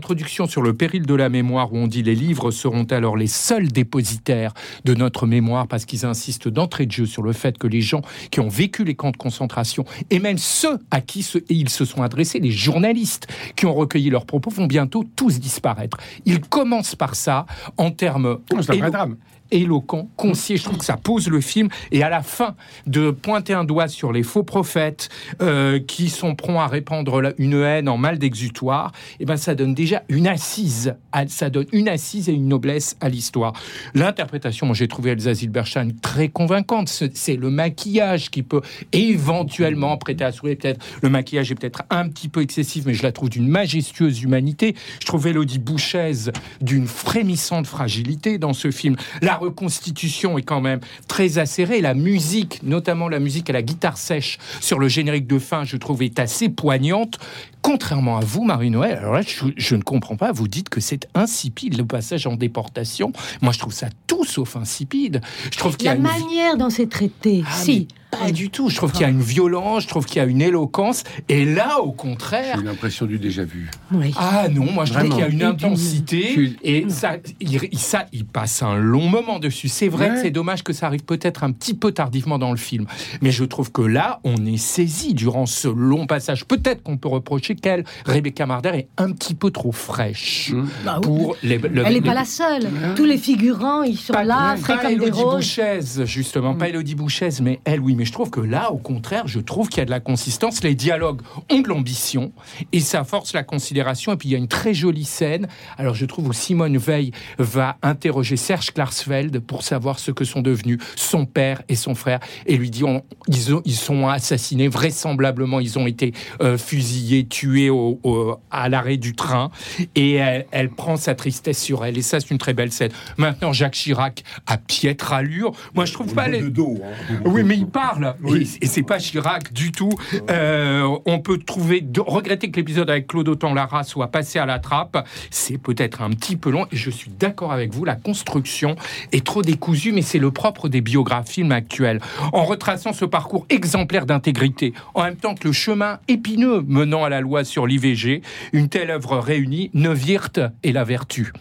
L'introduction 0.00 0.46
sur 0.46 0.60
le 0.60 0.74
péril 0.74 1.06
de 1.06 1.14
la 1.14 1.30
mémoire, 1.30 1.72
où 1.72 1.78
on 1.78 1.86
dit 1.86 2.02
les 2.02 2.14
livres 2.14 2.50
seront 2.50 2.84
alors 2.90 3.16
les 3.16 3.28
seuls 3.28 3.68
dépositaires 3.68 4.52
de 4.84 4.92
notre 4.92 5.26
mémoire, 5.26 5.66
parce 5.68 5.86
qu'ils 5.86 6.04
insistent 6.04 6.48
d'entrée 6.48 6.84
de 6.84 6.92
jeu 6.92 7.06
sur 7.06 7.22
le 7.22 7.32
fait 7.32 7.56
que 7.56 7.66
les 7.66 7.80
gens 7.80 8.02
qui 8.30 8.40
ont 8.40 8.48
vécu 8.50 8.84
les 8.84 8.94
camps 8.94 9.10
de 9.10 9.16
concentration, 9.16 9.86
et 10.10 10.18
même 10.18 10.36
ceux 10.36 10.78
à 10.90 11.00
qui 11.00 11.22
se- 11.22 11.38
ils 11.48 11.70
se 11.70 11.86
sont 11.86 12.02
adressés, 12.02 12.40
les 12.40 12.50
journalistes 12.50 13.26
qui 13.56 13.64
ont 13.64 13.72
recueilli 13.72 14.10
leurs 14.10 14.26
propos, 14.26 14.50
vont 14.50 14.66
bientôt 14.66 15.02
tous 15.16 15.40
disparaître. 15.40 15.96
Ils 16.26 16.40
commencent 16.40 16.94
par 16.94 17.14
ça 17.14 17.46
en 17.78 17.90
termes 17.90 18.40
C'est 18.50 18.72
un 18.72 18.76
vrai 18.76 18.90
drame. 18.90 19.16
Éloquent, 19.50 20.08
concis. 20.16 20.56
Je 20.56 20.64
trouve 20.64 20.78
que 20.78 20.84
ça 20.84 20.96
pose 20.96 21.28
le 21.28 21.40
film. 21.40 21.68
Et 21.92 22.02
à 22.02 22.08
la 22.08 22.22
fin, 22.22 22.54
de 22.86 23.10
pointer 23.10 23.52
un 23.52 23.64
doigt 23.64 23.88
sur 23.88 24.12
les 24.12 24.22
faux 24.22 24.42
prophètes 24.42 25.08
euh, 25.40 25.78
qui 25.78 26.08
sont 26.08 26.34
prompts 26.34 26.60
à 26.60 26.66
répandre 26.66 27.32
une 27.38 27.54
haine 27.54 27.88
en 27.88 27.96
mal 27.96 28.18
d'exutoire, 28.18 28.92
et 29.20 29.24
ben 29.24 29.36
ça 29.36 29.54
donne 29.54 29.74
déjà 29.74 30.02
une 30.08 30.26
assise. 30.26 30.94
ça 31.28 31.50
donne 31.50 31.66
une 31.72 31.88
assise 31.88 32.28
et 32.28 32.32
une 32.32 32.48
noblesse 32.48 32.96
à 33.00 33.08
l'histoire. 33.08 33.52
L'interprétation, 33.94 34.72
j'ai 34.74 34.88
trouvé 34.88 35.10
Elsa 35.10 35.34
Zilberstein 35.34 35.92
très 36.00 36.28
convaincante. 36.28 36.88
C'est 36.88 37.16
c'est 37.16 37.36
le 37.36 37.50
maquillage 37.50 38.30
qui 38.30 38.42
peut 38.42 38.60
éventuellement 38.92 39.96
prêter 39.96 40.24
à 40.24 40.32
sourire. 40.32 40.56
Peut-être 40.58 40.84
le 41.02 41.08
maquillage 41.08 41.50
est 41.50 41.54
peut-être 41.54 41.82
un 41.90 42.08
petit 42.08 42.28
peu 42.28 42.40
excessif, 42.40 42.84
mais 42.86 42.94
je 42.94 43.02
la 43.02 43.12
trouve 43.12 43.30
d'une 43.30 43.48
majestueuse 43.48 44.22
humanité. 44.22 44.76
Je 45.00 45.06
trouve 45.06 45.26
Elodie 45.26 45.58
Bouchez 45.58 46.12
d'une 46.60 46.86
frémissante 46.86 47.66
fragilité 47.66 48.38
dans 48.38 48.52
ce 48.52 48.70
film. 48.70 48.96
La 49.22 49.35
reconstitution 49.36 50.38
est 50.38 50.42
quand 50.42 50.60
même 50.60 50.80
très 51.08 51.38
acérée. 51.38 51.80
La 51.80 51.94
musique, 51.94 52.62
notamment 52.62 53.08
la 53.08 53.18
musique 53.20 53.50
à 53.50 53.52
la 53.52 53.62
guitare 53.62 53.98
sèche 53.98 54.38
sur 54.60 54.78
le 54.78 54.88
générique 54.88 55.26
de 55.26 55.38
fin, 55.38 55.64
je 55.64 55.76
trouve 55.76 56.02
est 56.02 56.18
assez 56.18 56.48
poignante. 56.48 57.18
Contrairement 57.62 58.18
à 58.18 58.20
vous, 58.20 58.44
Marie-Noël, 58.44 58.98
alors 58.98 59.14
là, 59.14 59.22
je, 59.22 59.46
je 59.56 59.74
ne 59.74 59.82
comprends 59.82 60.16
pas. 60.16 60.30
Vous 60.32 60.46
dites 60.48 60.68
que 60.68 60.80
c'est 60.80 61.08
insipide 61.14 61.76
le 61.76 61.84
passage 61.84 62.26
en 62.26 62.34
déportation. 62.36 63.12
Moi, 63.42 63.52
je 63.52 63.58
trouve 63.58 63.72
ça 63.72 63.88
tout 64.06 64.24
sauf 64.24 64.56
insipide. 64.56 65.20
Je 65.50 65.58
trouve 65.58 65.76
qu'il 65.76 65.86
y 65.86 65.88
a 65.88 65.94
La 65.94 65.98
une 65.98 66.02
manière 66.02 66.56
dont 66.56 66.70
c'est 66.70 66.88
traité, 66.88 67.42
Ah, 67.46 67.52
si. 67.52 67.88
Pas 68.20 68.32
du 68.32 68.50
tout. 68.50 68.68
Je 68.68 68.76
trouve 68.76 68.92
qu'il 68.92 69.02
y 69.02 69.04
a 69.04 69.08
une 69.08 69.20
violence, 69.22 69.82
je 69.84 69.88
trouve 69.88 70.06
qu'il 70.06 70.16
y 70.16 70.24
a 70.24 70.24
une 70.28 70.40
éloquence. 70.42 71.04
Et 71.28 71.44
là, 71.44 71.80
au 71.80 71.92
contraire. 71.92 72.56
J'ai 72.58 72.64
l'impression 72.64 73.06
du 73.06 73.18
déjà 73.18 73.44
vu. 73.44 73.70
Oui. 73.92 74.12
Ah 74.16 74.48
non, 74.50 74.70
moi 74.72 74.84
je 74.84 74.92
trouve 74.94 75.08
qu'il 75.10 75.18
y 75.18 75.22
a 75.22 75.28
une 75.28 75.42
intensité 75.42 76.56
et 76.62 76.86
ça 76.88 77.16
il, 77.40 77.60
ça, 77.78 78.06
il 78.12 78.24
passe 78.24 78.62
un 78.62 78.76
long 78.76 79.08
moment 79.08 79.38
dessus. 79.38 79.68
C'est 79.68 79.88
vrai 79.88 80.06
Ouais. 80.06 80.14
que 80.14 80.22
c'est 80.22 80.30
dommage 80.30 80.62
que 80.62 80.72
ça 80.72 80.86
arrive 80.86 81.04
peut-être 81.04 81.42
un 81.42 81.50
petit 81.52 81.74
peu 81.74 81.90
tardivement 81.90 82.38
dans 82.38 82.50
le 82.52 82.56
film, 82.56 82.86
mais 83.22 83.30
je 83.32 83.42
trouve 83.44 83.72
que 83.72 83.82
là, 83.82 84.20
on 84.24 84.46
est 84.46 84.56
saisi 84.56 85.14
durant 85.14 85.46
ce 85.46 85.66
long 85.68 86.06
passage. 86.06 86.44
Peut-être 86.44 86.82
qu'on 86.82 86.96
peut 86.96 87.08
reprocher 87.08 87.56
qu'elle, 87.56 87.84
Rebecca 88.04 88.46
Marder, 88.46 88.68
est 88.74 88.88
un 88.98 89.10
petit 89.12 89.34
peu 89.34 89.50
trop 89.50 89.72
fraîche 89.72 90.52
Bah 90.84 90.96
oui. 90.98 91.02
pour 91.02 91.36
les. 91.42 91.58
le- 91.58 91.82
Elle 91.84 91.94
n'est 91.94 92.00
pas 92.02 92.14
la 92.14 92.24
seule. 92.24 92.68
Tous 92.94 93.04
les 93.04 93.18
figurants, 93.18 93.82
ils 93.82 93.96
sont 93.98 94.12
pas, 94.12 94.22
là, 94.24 94.50
pas 94.54 94.56
frais 94.56 94.78
comme 94.82 94.98
des 94.98 95.10
roses. 95.10 95.36
Bouchez, 95.36 95.80
justement, 96.04 96.54
pas 96.54 96.68
Elodie 96.68 96.94
Bouchez, 96.94 97.30
mais 97.42 97.58
elle, 97.64 97.80
oui. 97.80 97.94
Mais 97.96 98.04
je 98.06 98.12
trouve 98.12 98.30
que 98.30 98.40
là, 98.40 98.70
au 98.72 98.78
contraire, 98.78 99.26
je 99.26 99.40
trouve 99.40 99.68
qu'il 99.68 99.78
y 99.78 99.82
a 99.82 99.84
de 99.84 99.90
la 99.90 100.00
consistance. 100.00 100.62
Les 100.62 100.74
dialogues 100.74 101.20
ont 101.50 101.60
de 101.60 101.68
l'ambition 101.68 102.32
et 102.72 102.80
ça 102.80 103.04
force 103.04 103.32
la 103.34 103.42
considération. 103.42 104.12
Et 104.12 104.16
puis, 104.16 104.28
il 104.28 104.32
y 104.32 104.34
a 104.34 104.38
une 104.38 104.48
très 104.48 104.72
jolie 104.74 105.04
scène. 105.04 105.48
Alors, 105.76 105.94
je 105.94 106.06
trouve 106.06 106.28
où 106.28 106.32
Simone 106.32 106.76
Veil 106.78 107.10
va 107.38 107.76
interroger 107.82 108.36
Serge 108.36 108.72
Klarsfeld 108.72 109.40
pour 109.40 109.62
savoir 109.62 109.98
ce 109.98 110.10
que 110.10 110.24
sont 110.24 110.40
devenus 110.42 110.78
son 110.94 111.26
père 111.26 111.62
et 111.68 111.74
son 111.76 111.94
frère 111.94 112.20
et 112.46 112.56
lui 112.56 112.70
dit 112.70 112.84
on- 112.84 113.02
ils, 113.28 113.54
ont- 113.54 113.62
ils 113.64 113.74
sont 113.74 114.08
assassinés, 114.08 114.68
vraisemblablement, 114.68 115.60
ils 115.60 115.78
ont 115.78 115.86
été 115.86 116.12
euh, 116.40 116.56
fusillés, 116.56 117.26
tués 117.26 117.70
au- 117.70 117.98
au- 118.04 118.36
à 118.50 118.68
l'arrêt 118.68 118.96
du 118.96 119.14
train. 119.14 119.50
Et 119.94 120.14
elle, 120.14 120.46
elle 120.52 120.70
prend 120.70 120.96
sa 120.96 121.14
tristesse 121.14 121.60
sur 121.62 121.84
elle. 121.84 121.98
Et 121.98 122.02
ça, 122.02 122.20
c'est 122.20 122.30
une 122.30 122.38
très 122.38 122.54
belle 122.54 122.72
scène. 122.72 122.92
Maintenant, 123.16 123.52
Jacques 123.52 123.74
Chirac 123.74 124.22
a 124.46 124.56
piètre 124.58 125.12
allure. 125.12 125.52
Moi, 125.74 125.84
je 125.84 125.92
trouve 125.92 126.14
pas 126.14 126.28
les. 126.28 126.40
de 126.42 126.48
dos. 126.48 126.78
hein. 126.84 127.14
Oui, 127.24 127.42
mais 127.42 127.56
il 127.56 127.66
parle. 127.66 127.85
Oui. 128.22 128.56
Et, 128.60 128.64
et 128.64 128.68
c'est 128.68 128.82
pas 128.82 128.98
Chirac 128.98 129.52
du 129.52 129.72
tout. 129.72 129.90
Euh, 130.30 130.88
on 131.04 131.18
peut 131.20 131.38
trouver, 131.38 131.80
de- 131.80 132.00
regretter 132.00 132.50
que 132.50 132.56
l'épisode 132.56 132.90
avec 132.90 133.06
Claude 133.06 133.28
Autant-Lara 133.28 133.84
soit 133.84 134.08
passé 134.08 134.38
à 134.38 134.46
la 134.46 134.58
trappe. 134.58 135.06
C'est 135.30 135.58
peut-être 135.58 136.02
un 136.02 136.10
petit 136.10 136.36
peu 136.36 136.50
long. 136.50 136.66
Et 136.72 136.76
je 136.76 136.90
suis 136.90 137.10
d'accord 137.10 137.52
avec 137.52 137.72
vous, 137.74 137.84
la 137.84 137.96
construction 137.96 138.76
est 139.12 139.24
trop 139.24 139.42
décousue, 139.42 139.92
mais 139.92 140.02
c'est 140.02 140.18
le 140.18 140.30
propre 140.30 140.68
des 140.68 140.80
biographes 140.80 141.28
films 141.28 141.52
actuels. 141.52 142.00
En 142.32 142.44
retraçant 142.44 142.92
ce 142.92 143.04
parcours 143.04 143.46
exemplaire 143.48 144.06
d'intégrité, 144.06 144.72
en 144.94 145.02
même 145.04 145.16
temps 145.16 145.34
que 145.34 145.46
le 145.48 145.52
chemin 145.52 145.98
épineux 146.08 146.62
menant 146.66 147.04
à 147.04 147.08
la 147.08 147.20
loi 147.20 147.44
sur 147.44 147.66
l'IVG, 147.66 148.22
une 148.52 148.68
telle 148.68 148.90
œuvre 148.90 149.18
réunie, 149.18 149.70
Neuwirth 149.74 150.40
et 150.62 150.72
la 150.72 150.84
vertu. 150.84 151.32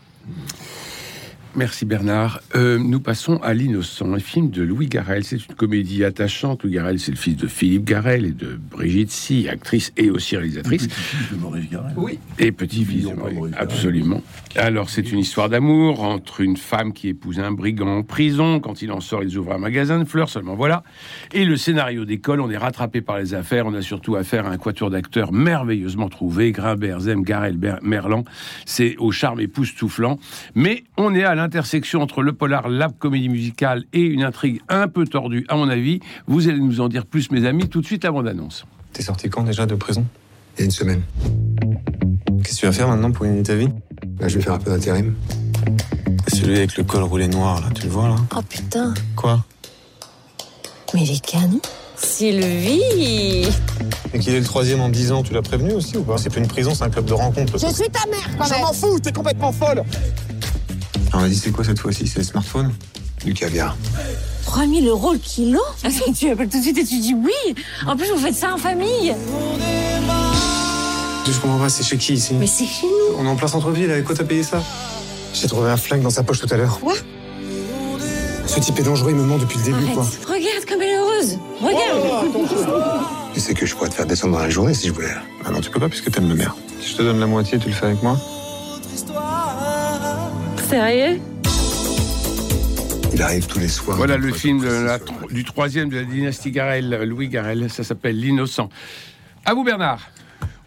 Merci 1.58 1.86
Bernard. 1.86 2.42
Euh, 2.56 2.78
nous 2.78 3.00
passons 3.00 3.38
à 3.38 3.54
L'Innocent, 3.54 4.12
un 4.14 4.20
film 4.20 4.50
de 4.50 4.62
Louis 4.62 4.88
Garrel. 4.88 5.24
C'est 5.24 5.38
une 5.38 5.56
comédie 5.56 6.04
attachante. 6.04 6.64
Louis 6.64 6.74
Garrel, 6.74 7.00
c'est 7.00 7.12
le 7.12 7.18
fils 7.18 7.38
de 7.38 7.48
Philippe 7.48 7.86
Garrel 7.86 8.26
et 8.26 8.32
de 8.32 8.60
Brigitte 8.72 9.10
Si, 9.10 9.48
actrice 9.48 9.94
et 9.96 10.10
aussi 10.10 10.36
réalisatrice. 10.36 10.88
Petit-fils 10.88 11.32
de 11.32 11.36
Maurice 11.38 11.70
Garrel. 11.70 11.94
Oui. 11.96 12.20
Et 12.40 12.52
petit-fils 12.52 13.06
de 13.06 13.14
Maurice. 13.14 13.36
Garrel. 13.36 13.56
Absolument. 13.58 14.22
Alors, 14.58 14.90
c'est 14.90 15.10
une 15.14 15.20
histoire 15.20 15.48
d'amour 15.48 16.04
entre 16.04 16.42
une 16.42 16.58
femme 16.58 16.92
qui 16.92 17.08
épouse 17.08 17.40
un 17.40 17.52
brigand 17.54 17.88
en 18.00 18.04
prison. 18.04 18.60
Quand 18.60 18.82
il 18.82 18.92
en 18.92 19.00
sort, 19.00 19.24
ils 19.24 19.38
ouvrent 19.38 19.54
un 19.54 19.58
magasin 19.58 19.98
de 20.00 20.06
fleurs, 20.06 20.28
seulement 20.30 20.56
voilà. 20.56 20.84
Et 21.34 21.46
le 21.46 21.56
scénario 21.56 22.04
d'école, 22.04 22.42
on 22.42 22.50
est 22.52 22.58
rattrapé 22.58 23.00
par 23.00 23.18
les 23.18 23.34
affaires. 23.34 23.66
On 23.66 23.74
a 23.76 23.82
surtout 23.82 24.18
affaire 24.18 24.46
à 24.46 24.50
un 24.50 24.58
quatuor 24.58 24.90
d'acteurs 24.90 25.32
merveilleusement 25.32 26.10
trouvé. 26.10 26.52
Grimbert, 26.52 27.00
Zem, 27.00 27.24
Garel, 27.24 27.56
Ber- 27.56 27.80
Merlan. 27.82 28.26
C'est 28.66 28.98
au 28.98 29.12
charme 29.12 29.40
époustouflant. 29.40 30.20
Mais 30.54 30.84
on 30.98 31.16
est 31.16 31.24
à 31.24 31.34
l'intersection 31.46 32.02
entre 32.02 32.24
le 32.24 32.34
polar, 32.34 32.70
la 32.70 32.90
comédie 32.90 33.30
musicale 33.30 33.84
et 33.94 34.02
une 34.02 34.24
intrigue 34.24 34.62
un 34.68 34.88
peu 34.88 35.06
tordue, 35.06 35.46
à 35.48 35.56
mon 35.56 35.70
avis. 35.70 36.00
Vous 36.26 36.48
allez 36.50 36.60
nous 36.60 36.82
en 36.82 36.90
dire 36.90 37.06
plus, 37.06 37.30
mes 37.30 37.46
amis, 37.46 37.70
tout 37.70 37.82
de 37.82 37.86
suite 37.86 38.04
avant 38.04 38.24
d'annonce. 38.24 38.66
T'es 38.94 39.04
sorti 39.04 39.30
quand 39.30 39.44
déjà 39.44 39.68
de 39.68 39.76
prison? 39.76 40.04
Il 40.58 40.62
y 40.62 40.64
a 40.64 40.66
une 40.66 40.72
semaine. 40.72 41.04
Qu'est-ce 42.44 42.56
que 42.56 42.60
tu 42.62 42.66
vas 42.66 42.72
faire 42.72 42.88
maintenant 42.88 43.12
pour 43.12 43.26
gagner 43.26 43.44
ta 43.44 43.54
vie? 43.54 43.70
Là, 44.20 44.28
je 44.28 44.38
vais 44.38 44.44
faire 44.44 44.54
un 44.54 44.58
peu 44.58 44.72
d'intérim. 44.72 45.14
Celui 46.30 46.58
avec 46.58 46.78
le 46.78 46.84
col 46.84 47.04
roulé 47.04 47.28
noir, 47.28 47.62
là, 47.62 47.68
tu 47.76 47.84
le 47.84 47.90
vois, 47.90 48.08
là? 48.08 48.16
Oh 48.36 48.42
putain, 48.50 48.96
Quoi? 49.16 49.46
Mais 50.96 51.04
il 51.04 51.12
est 51.12 51.24
canon. 51.24 51.62
Sylvie 51.96 53.48
Et 54.14 54.20
qu'il 54.20 54.34
est 54.34 54.40
le 54.40 54.46
troisième 54.46 54.82
en 54.82 54.90
10 54.90 55.12
ans, 55.12 55.24
tu 55.24 55.34
l'as 55.34 55.42
prévenu 55.42 55.74
aussi 55.74 55.96
ou 55.96 56.04
pas? 56.04 56.18
C'est 56.18 56.30
plus 56.30 56.42
une 56.42 56.48
prison, 56.48 56.74
c'est 56.74 56.84
un 56.84 56.90
club 56.90 57.06
de 57.06 57.14
rencontre. 57.14 57.58
Je 57.58 57.68
suis 57.68 57.90
ta 57.90 58.10
mère 58.10 58.30
quand 58.38 58.46
Je 58.46 58.54
même 58.54 58.62
m'en 58.62 58.74
fous, 58.74 59.00
t'es 59.00 59.12
complètement 59.12 59.52
folle 59.52 59.84
On 61.16 61.22
m'a 61.22 61.30
dit 61.30 61.36
c'est 61.38 61.52
quoi 61.52 61.64
cette 61.64 61.80
fois-ci? 61.80 62.08
C'est 62.08 62.20
le 62.20 62.26
smartphone? 62.26 62.74
Du 63.24 63.34
caviar. 63.34 63.78
3000 64.46 64.86
euros 64.88 65.14
le 65.14 65.18
kilo? 65.20 65.62
Ah, 65.84 65.88
Tu 66.14 66.30
appelles 66.30 66.50
tout 66.50 66.58
de 66.58 66.64
suite 66.64 66.78
et 66.78 66.84
tu 66.84 67.00
dis 67.00 67.14
oui. 67.16 67.56
En 67.88 67.96
plus, 67.96 68.10
vous 68.12 68.20
faites 68.20 68.36
ça 68.36 68.54
en 68.54 68.58
famille. 68.58 69.16
Je 71.26 71.40
comprends 71.40 71.58
pas, 71.58 71.70
c'est 71.70 71.84
chez 71.84 71.98
qui 71.98 72.14
ici? 72.14 72.34
Mais 72.36 72.48
c'est 72.48 72.66
chez 72.66 72.86
nous. 72.86 73.16
On 73.18 73.26
est 73.26 73.30
en 73.30 73.36
plein 73.36 73.48
centre-ville, 73.48 73.90
avec 73.90 74.04
quoi 74.04 74.14
t'as 74.14 74.26
payé 74.26 74.44
ça? 74.44 74.62
J'ai 75.34 75.48
trouvé 75.48 75.70
un 75.70 75.78
flingue 75.78 76.02
dans 76.02 76.10
sa 76.10 76.22
poche 76.24 76.40
tout 76.42 76.48
à 76.52 76.58
l'heure. 76.58 76.80
Quoi? 76.82 76.94
Ce 78.46 78.60
type 78.60 78.78
est 78.80 78.84
dangereux, 78.84 79.10
il 79.12 79.16
me 79.16 79.24
ment 79.24 79.38
depuis 79.38 79.58
le 79.58 79.64
début, 79.64 79.86
quoi. 79.94 80.06
Regarde 80.28 80.66
comme 80.68 80.82
elle 80.82 80.90
est 80.90 80.98
heureuse. 80.98 81.40
Regarde. 81.62 82.60
Tu 83.34 83.40
sais 83.40 83.54
que 83.54 83.66
je 83.66 83.74
pourrais 83.74 83.90
te 83.90 83.96
faire 83.96 84.06
descendre 84.06 84.34
dans 84.34 84.44
la 84.44 84.50
journée 84.50 84.74
si 84.74 84.88
je 84.88 84.94
voulais. 84.94 85.10
Ah 85.46 85.52
non, 85.52 85.62
tu 85.62 85.70
peux 85.72 85.80
pas 85.80 85.90
puisque 85.90 86.12
t'aimes 86.12 86.28
ma 86.28 86.36
mère. 86.36 86.56
Si 86.82 86.92
je 86.92 86.98
te 86.98 87.02
donne 87.02 87.20
la 87.20 87.26
moitié, 87.28 87.58
tu 87.58 87.70
le 87.70 87.74
fais 87.74 87.88
avec 87.88 88.04
moi? 88.04 88.20
Sérieux 90.70 91.20
Il 93.14 93.22
arrive 93.22 93.46
tous 93.48 93.60
les 93.60 93.68
soirs. 93.68 93.98
Voilà 93.98 94.18
le 94.18 94.32
film 94.34 94.62
de 94.62 94.68
la 94.68 95.00
tro- 95.00 95.28
du 95.32 95.44
troisième 95.44 95.90
de 95.90 95.98
la 95.98 96.04
dynastie 96.04 96.52
Garel, 96.52 96.90
Louis 97.04 97.30
Garel. 97.30 97.70
Ça 97.70 97.84
s'appelle 97.84 98.20
L'Innocent. 98.20 98.70
À 99.46 99.54
vous, 99.54 99.64
Bernard. 99.64 100.02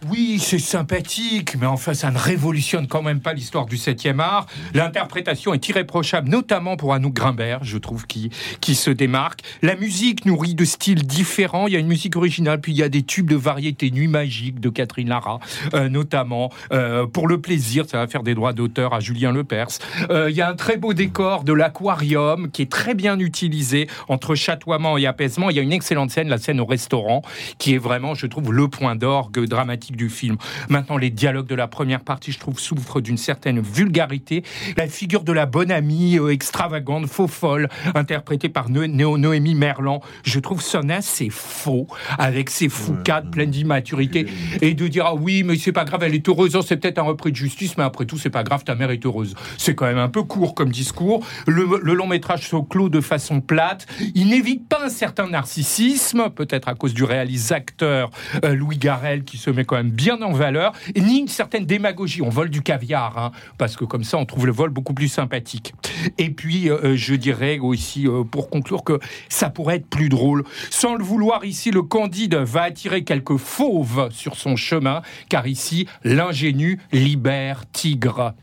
Oui, 0.06 0.38
c'est 0.40 0.60
sympathique, 0.60 1.56
mais 1.58 1.66
enfin, 1.66 1.92
ça 1.92 2.12
ne 2.12 2.18
révolutionne 2.18 2.86
quand 2.86 3.02
même 3.02 3.18
pas 3.18 3.32
l'histoire 3.32 3.66
du 3.66 3.74
7e 3.74 4.20
art. 4.20 4.46
L'interprétation 4.72 5.54
est 5.54 5.68
irréprochable, 5.68 6.28
notamment 6.28 6.76
pour 6.76 6.94
Anouk 6.94 7.14
Grimbert, 7.14 7.64
je 7.64 7.78
trouve, 7.78 8.06
qui, 8.06 8.30
qui 8.60 8.76
se 8.76 8.90
démarque. 8.90 9.40
La 9.60 9.74
musique 9.74 10.24
nourrit 10.24 10.54
de 10.54 10.64
styles 10.64 11.04
différents. 11.04 11.66
Il 11.66 11.72
y 11.72 11.76
a 11.76 11.80
une 11.80 11.88
musique 11.88 12.14
originale, 12.14 12.60
puis 12.60 12.70
il 12.70 12.78
y 12.78 12.84
a 12.84 12.88
des 12.88 13.02
tubes 13.02 13.28
de 13.28 13.34
variété 13.34 13.90
Nuit 13.90 14.06
magique 14.06 14.60
de 14.60 14.68
Catherine 14.68 15.08
Lara, 15.08 15.40
euh, 15.74 15.88
notamment. 15.88 16.52
Euh, 16.70 17.06
pour 17.06 17.26
le 17.26 17.40
plaisir, 17.40 17.84
ça 17.88 17.98
va 17.98 18.06
faire 18.06 18.22
des 18.22 18.36
droits 18.36 18.52
d'auteur 18.52 18.94
à 18.94 19.00
Julien 19.00 19.32
Lepers. 19.32 19.80
Euh, 20.10 20.30
il 20.30 20.36
y 20.36 20.42
a 20.42 20.48
un 20.48 20.54
très 20.54 20.76
beau 20.76 20.94
décor 20.94 21.42
de 21.42 21.52
l'aquarium 21.52 22.52
qui 22.52 22.62
est 22.62 22.70
très 22.70 22.94
bien 22.94 23.18
utilisé 23.18 23.88
entre 24.06 24.36
chatoiement 24.36 24.96
et 24.96 25.06
apaisement. 25.06 25.50
Il 25.50 25.56
y 25.56 25.58
a 25.58 25.62
une 25.62 25.72
excellente 25.72 26.12
scène, 26.12 26.28
la 26.28 26.38
scène 26.38 26.60
au 26.60 26.66
restaurant, 26.66 27.22
qui 27.58 27.74
est 27.74 27.78
vraiment, 27.78 28.14
je 28.14 28.28
trouve, 28.28 28.52
le 28.52 28.68
point 28.68 28.94
d'orgue 28.94 29.44
dramatique 29.44 29.87
du 29.96 30.08
film. 30.08 30.36
Maintenant, 30.68 30.96
les 30.96 31.10
dialogues 31.10 31.46
de 31.46 31.54
la 31.54 31.68
première 31.68 32.00
partie, 32.00 32.32
je 32.32 32.38
trouve, 32.38 32.58
souffrent 32.58 33.00
d'une 33.00 33.16
certaine 33.16 33.60
vulgarité. 33.60 34.42
La 34.76 34.86
figure 34.86 35.22
de 35.24 35.32
la 35.32 35.46
bonne 35.46 35.70
amie 35.70 36.18
euh, 36.18 36.30
extravagante, 36.30 37.06
faux 37.06 37.28
folle, 37.28 37.68
interprétée 37.94 38.48
par 38.48 38.68
Néo- 38.70 39.16
Noémie 39.18 39.54
Merlan, 39.54 40.00
je 40.24 40.38
trouve 40.40 40.62
sonne 40.62 40.90
assez 40.90 41.28
faux, 41.30 41.86
avec 42.18 42.50
ses 42.50 42.68
foucades 42.68 43.30
pleines 43.30 43.50
d'immaturité, 43.50 44.26
et 44.60 44.74
de 44.74 44.88
dire, 44.88 45.04
ah 45.06 45.14
oui, 45.14 45.42
mais 45.42 45.56
c'est 45.56 45.72
pas 45.72 45.84
grave, 45.84 46.02
elle 46.02 46.14
est 46.14 46.28
heureuse, 46.28 46.56
Oh, 46.56 46.62
c'est 46.62 46.76
peut-être 46.76 46.98
un 46.98 47.02
repris 47.02 47.30
de 47.30 47.36
justice, 47.36 47.76
mais 47.76 47.84
après 47.84 48.04
tout, 48.04 48.18
c'est 48.18 48.30
pas 48.30 48.42
grave, 48.42 48.64
ta 48.64 48.74
mère 48.74 48.90
est 48.90 49.04
heureuse. 49.06 49.34
C'est 49.58 49.74
quand 49.74 49.86
même 49.86 49.98
un 49.98 50.08
peu 50.08 50.22
court 50.22 50.54
comme 50.54 50.70
discours. 50.70 51.24
Le, 51.46 51.80
le 51.82 51.94
long 51.94 52.06
métrage 52.06 52.48
se 52.48 52.56
clôt 52.56 52.88
de 52.88 53.00
façon 53.00 53.40
plate. 53.40 53.86
Il 54.14 54.28
n'évite 54.28 54.68
pas 54.68 54.84
un 54.86 54.88
certain 54.88 55.28
narcissisme, 55.28 56.30
peut-être 56.30 56.68
à 56.68 56.74
cause 56.74 56.94
du 56.94 57.04
réalisateur 57.04 58.10
euh, 58.44 58.54
Louis 58.54 58.76
Garrel 58.78 59.24
qui 59.24 59.36
se 59.38 59.50
met 59.50 59.64
quand 59.64 59.76
bien 59.84 60.20
en 60.22 60.32
valeur, 60.32 60.72
ni 60.96 61.18
une 61.18 61.28
certaine 61.28 61.66
démagogie. 61.66 62.22
On 62.22 62.28
vole 62.28 62.50
du 62.50 62.62
caviar, 62.62 63.18
hein, 63.18 63.32
parce 63.58 63.76
que 63.76 63.84
comme 63.84 64.04
ça, 64.04 64.18
on 64.18 64.26
trouve 64.26 64.46
le 64.46 64.52
vol 64.52 64.70
beaucoup 64.70 64.94
plus 64.94 65.08
sympathique. 65.08 65.74
Et 66.18 66.30
puis, 66.30 66.70
euh, 66.70 66.96
je 66.96 67.14
dirais 67.14 67.58
aussi, 67.58 68.06
euh, 68.06 68.24
pour 68.24 68.50
conclure, 68.50 68.84
que 68.84 68.98
ça 69.28 69.50
pourrait 69.50 69.76
être 69.76 69.88
plus 69.88 70.08
drôle. 70.08 70.44
Sans 70.70 70.94
le 70.94 71.04
vouloir, 71.04 71.44
ici, 71.44 71.70
le 71.70 71.82
Candide 71.82 72.34
va 72.34 72.62
attirer 72.62 73.04
quelques 73.04 73.36
fauves 73.36 74.08
sur 74.10 74.36
son 74.36 74.56
chemin, 74.56 75.02
car 75.28 75.46
ici, 75.46 75.86
l'ingénu 76.04 76.80
libère 76.92 77.64
tigre. 77.72 78.34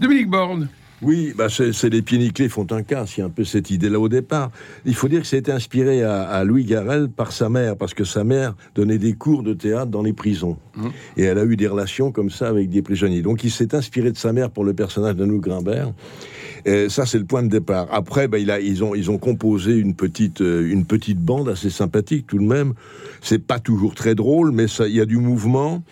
Dominique 0.00 0.28
Borne. 0.28 0.68
Oui, 1.02 1.34
bah 1.36 1.48
c'est 1.50 1.74
c'est 1.74 1.90
les 1.90 2.00
pieds 2.00 2.16
nickelés 2.16 2.48
font 2.48 2.66
un 2.70 2.80
y 2.80 2.94
a 2.94 3.24
un 3.24 3.28
peu 3.28 3.44
cette 3.44 3.70
idée-là 3.70 4.00
au 4.00 4.08
départ. 4.08 4.50
Il 4.86 4.94
faut 4.94 5.08
dire 5.08 5.20
que 5.20 5.26
c'était 5.26 5.52
inspiré 5.52 6.02
à, 6.02 6.22
à 6.22 6.42
Louis 6.42 6.64
Garrel 6.64 7.08
par 7.10 7.32
sa 7.32 7.50
mère, 7.50 7.76
parce 7.76 7.92
que 7.92 8.04
sa 8.04 8.24
mère 8.24 8.54
donnait 8.74 8.96
des 8.96 9.12
cours 9.12 9.42
de 9.42 9.52
théâtre 9.52 9.90
dans 9.90 10.02
les 10.02 10.14
prisons. 10.14 10.56
Et 11.18 11.24
elle 11.24 11.38
a 11.38 11.44
eu 11.44 11.56
des 11.56 11.66
relations 11.66 12.12
comme 12.12 12.30
ça 12.30 12.48
avec 12.48 12.70
des 12.70 12.80
prisonniers. 12.80 13.20
Donc 13.20 13.44
il 13.44 13.50
s'est 13.50 13.74
inspiré 13.74 14.10
de 14.10 14.16
sa 14.16 14.32
mère 14.32 14.50
pour 14.50 14.64
le 14.64 14.72
personnage 14.72 15.16
de 15.16 15.24
nous 15.26 15.40
Grimbert. 15.40 15.92
Et 16.64 16.88
ça, 16.88 17.06
c'est 17.06 17.18
le 17.18 17.24
point 17.26 17.42
de 17.42 17.48
départ. 17.48 17.86
Après, 17.92 18.26
bah, 18.26 18.38
il 18.38 18.50
a, 18.50 18.58
ils, 18.58 18.82
ont, 18.82 18.94
ils 18.94 19.10
ont 19.10 19.18
composé 19.18 19.76
une 19.76 19.94
petite, 19.94 20.40
euh, 20.40 20.68
une 20.68 20.84
petite 20.84 21.20
bande 21.20 21.48
assez 21.48 21.70
sympathique 21.70 22.26
tout 22.26 22.38
de 22.38 22.44
même. 22.44 22.72
C'est 23.20 23.38
pas 23.38 23.60
toujours 23.60 23.94
très 23.94 24.14
drôle, 24.16 24.50
mais 24.50 24.66
ça- 24.66 24.88
il 24.88 24.94
y 24.94 25.00
a 25.00 25.06
du 25.06 25.18
mouvement. 25.18 25.84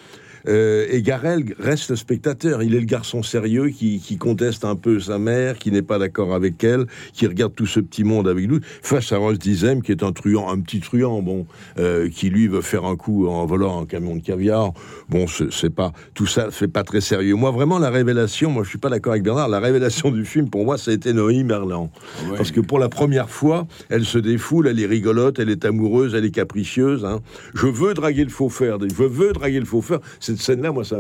Euh, 0.46 0.86
et 0.90 1.02
Garel 1.02 1.54
reste 1.58 1.94
spectateur. 1.94 2.62
Il 2.62 2.74
est 2.74 2.80
le 2.80 2.86
garçon 2.86 3.22
sérieux 3.22 3.68
qui, 3.68 3.98
qui 4.00 4.16
conteste 4.18 4.64
un 4.64 4.76
peu 4.76 5.00
sa 5.00 5.18
mère, 5.18 5.58
qui 5.58 5.70
n'est 5.70 5.82
pas 5.82 5.98
d'accord 5.98 6.34
avec 6.34 6.62
elle, 6.64 6.86
qui 7.12 7.26
regarde 7.26 7.54
tout 7.54 7.66
ce 7.66 7.80
petit 7.80 8.04
monde 8.04 8.28
avec 8.28 8.48
nous, 8.48 8.60
face 8.82 9.12
à 9.12 9.16
Ross 9.18 9.38
Dizem, 9.38 9.82
qui 9.82 9.92
est 9.92 10.02
un 10.02 10.12
truand, 10.12 10.50
un 10.50 10.60
petit 10.60 10.80
truand, 10.80 11.22
bon, 11.22 11.46
euh, 11.78 12.08
qui 12.08 12.30
lui 12.30 12.48
veut 12.48 12.60
faire 12.60 12.84
un 12.84 12.96
coup 12.96 13.26
en 13.26 13.46
volant 13.46 13.80
un 13.82 13.86
camion 13.86 14.16
de 14.16 14.22
caviar. 14.22 14.72
Bon, 15.08 15.26
c'est 15.50 15.70
pas 15.74 15.92
tout 16.14 16.26
ça, 16.26 16.48
c'est 16.50 16.68
pas 16.68 16.82
très 16.84 17.00
sérieux. 17.00 17.34
Moi, 17.34 17.50
vraiment, 17.50 17.78
la 17.78 17.90
révélation, 17.90 18.50
moi, 18.50 18.64
je 18.64 18.68
suis 18.68 18.78
pas 18.78 18.88
d'accord 18.90 19.12
avec 19.12 19.22
Bernard. 19.24 19.48
La 19.48 19.60
révélation 19.60 20.10
du 20.10 20.24
film, 20.24 20.50
pour 20.50 20.64
moi, 20.64 20.78
ça 20.78 20.90
a 20.90 20.94
été 20.94 21.12
Noémie 21.12 21.44
Merlan, 21.44 21.90
Ouais. 22.30 22.36
parce 22.36 22.50
que 22.50 22.60
pour 22.60 22.78
la 22.78 22.88
première 22.88 23.30
fois, 23.30 23.66
elle 23.88 24.04
se 24.04 24.18
défoule, 24.18 24.68
elle 24.68 24.80
est 24.80 24.86
rigolote, 24.86 25.38
elle 25.38 25.50
est 25.50 25.64
amoureuse, 25.64 26.14
elle 26.14 26.24
est 26.24 26.30
capricieuse. 26.30 27.04
hein. 27.04 27.20
Je 27.54 27.66
veux 27.66 27.94
draguer 27.94 28.24
le 28.24 28.30
faux 28.30 28.48
fer. 28.48 28.78
Je 28.80 29.02
veux 29.04 29.32
draguer 29.32 29.58
le 29.60 29.64
faux 29.66 29.82
fer. 29.82 29.98
Cette 30.36 30.42
scène-là, 30.42 30.72
moi, 30.72 30.84
ça 30.84 30.96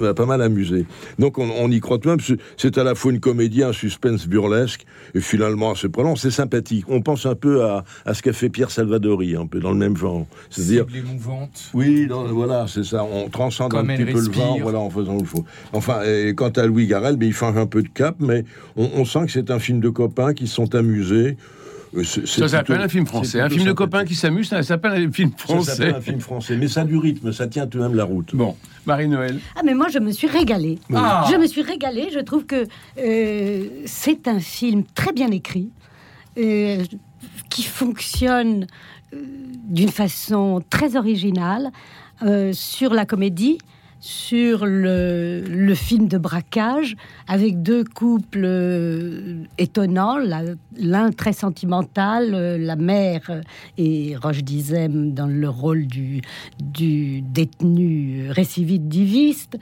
m'a- 0.00 0.14
pas 0.14 0.26
mal 0.26 0.42
amusé. 0.42 0.86
Donc, 1.18 1.38
on, 1.38 1.48
on 1.58 1.70
y 1.70 1.80
croit 1.80 1.98
tout 1.98 2.08
de 2.08 2.14
même. 2.16 2.38
C'est- 2.56 2.78
à 2.78 2.84
la 2.84 2.94
fois 2.94 3.12
une 3.12 3.20
comédie, 3.20 3.62
un 3.62 3.72
suspense 3.72 4.26
burlesque, 4.26 4.84
et 5.14 5.20
finalement 5.20 5.72
assez 5.72 5.88
prenant. 5.88 6.16
C'est 6.16 6.30
sympathique. 6.30 6.84
On 6.88 7.02
pense 7.02 7.26
un 7.26 7.34
peu 7.34 7.62
à, 7.64 7.84
à 8.04 8.14
ce 8.14 8.22
qu'a 8.22 8.32
fait 8.32 8.48
Pierre 8.48 8.70
Salvadori, 8.70 9.36
un 9.36 9.46
peu 9.46 9.60
dans 9.60 9.70
le 9.70 9.76
même 9.78 9.96
genre. 9.96 10.26
C'est-à-dire 10.50 10.86
émouvante. 10.94 11.70
oui, 11.74 12.06
non, 12.08 12.24
voilà, 12.32 12.66
c'est 12.68 12.84
ça. 12.84 13.04
On 13.04 13.28
transcende 13.28 13.70
Comme 13.70 13.90
un 13.90 13.96
petit 13.96 14.04
peu 14.04 14.20
le 14.20 14.30
vent, 14.30 14.58
voilà, 14.62 14.78
en 14.78 14.90
faisant 14.90 15.16
le 15.18 15.24
faux. 15.24 15.44
Enfin, 15.72 16.02
et 16.04 16.34
quant 16.34 16.50
à 16.50 16.66
Louis 16.66 16.86
Garrel, 16.86 17.16
mais 17.18 17.26
il 17.26 17.32
change 17.34 17.56
un 17.56 17.66
peu 17.66 17.82
de 17.82 17.88
cap, 17.88 18.16
mais 18.18 18.44
on, 18.76 18.88
on 18.96 19.04
sent 19.04 19.26
que 19.26 19.32
c'est 19.32 19.50
un 19.50 19.58
film 19.58 19.80
de 19.80 19.88
copains 19.88 20.34
qui 20.34 20.46
se 20.46 20.54
sont 20.54 20.74
amusés. 20.74 21.36
Euh, 21.96 22.02
c'est 22.04 22.26
Ça 22.26 22.48
s'appelle 22.48 22.64
plutôt- 22.76 22.82
un 22.82 22.88
film 22.88 23.06
français. 23.06 23.40
Un 23.40 23.48
film 23.48 23.64
de 23.64 23.72
copains 23.72 24.04
qui 24.04 24.14
s'amusent, 24.14 24.48
ça 24.48 24.62
s'appelle 24.62 24.92
un 24.92 25.12
film 25.12 25.30
Ça 25.30 25.46
s'appelle 25.46 25.62
français. 25.64 25.94
un 25.94 26.00
film 26.00 26.20
français, 26.20 26.56
mais 26.56 26.68
ça 26.68 26.80
a 26.82 26.84
du 26.84 26.96
rythme, 26.96 27.32
ça 27.32 27.46
tient 27.46 27.66
tout 27.66 27.78
de 27.78 27.82
même 27.84 27.94
la 27.94 28.04
route. 28.04 28.34
Bon, 28.34 28.56
Marie-Noël. 28.86 29.38
Ah, 29.56 29.60
mais 29.64 29.74
moi, 29.74 29.88
je 29.88 29.98
me 29.98 30.10
suis 30.10 30.26
régalée. 30.26 30.78
Ah. 30.94 31.26
Je 31.30 31.36
me 31.36 31.46
suis 31.46 31.62
régalée. 31.62 32.08
Je 32.12 32.18
trouve 32.20 32.46
que 32.46 32.66
euh, 32.98 33.68
c'est 33.86 34.26
un 34.28 34.40
film 34.40 34.84
très 34.94 35.12
bien 35.12 35.30
écrit, 35.30 35.70
euh, 36.38 36.82
qui 37.50 37.62
fonctionne 37.62 38.66
euh, 39.12 39.18
d'une 39.68 39.90
façon 39.90 40.62
très 40.70 40.96
originale 40.96 41.70
euh, 42.22 42.52
sur 42.52 42.92
la 42.92 43.06
comédie, 43.06 43.58
sur 44.04 44.66
le, 44.66 45.72
film 45.74 46.08
de 46.08 46.18
braquage, 46.18 46.94
avec 47.26 47.62
deux 47.62 47.84
couples 47.84 48.42
euh, 48.44 49.44
étonnants, 49.56 50.18
l'un 50.76 51.10
très 51.10 51.32
sentimental, 51.32 52.34
euh, 52.34 52.58
la 52.58 52.76
mère 52.76 53.40
et 53.78 54.14
Roche 54.16 54.44
Dizem 54.44 55.14
dans 55.14 55.26
le 55.26 55.48
rôle 55.48 55.86
du, 55.86 56.20
détenu 57.22 58.26
récidiviste, 58.28 59.56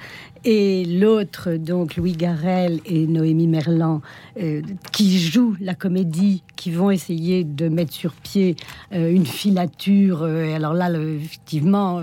et 0.44 0.84
l'autre, 0.87 1.54
donc 1.54 1.94
Louis 1.96 2.16
Garrel 2.16 2.80
et 2.84 3.06
Noémie 3.06 3.46
Merlan, 3.46 4.00
euh, 4.40 4.61
qui 4.90 5.20
jouent 5.20 5.56
la 5.61 5.76
comédie, 5.76 6.42
qui 6.56 6.72
vont 6.72 6.90
essayer 6.90 7.44
de 7.44 7.68
mettre 7.68 7.92
sur 7.92 8.12
pied 8.12 8.56
euh, 8.92 9.08
une 9.08 9.26
filature. 9.26 10.22
euh, 10.22 10.56
alors 10.56 10.75
là, 10.75 10.90
effectivement, 10.90 12.00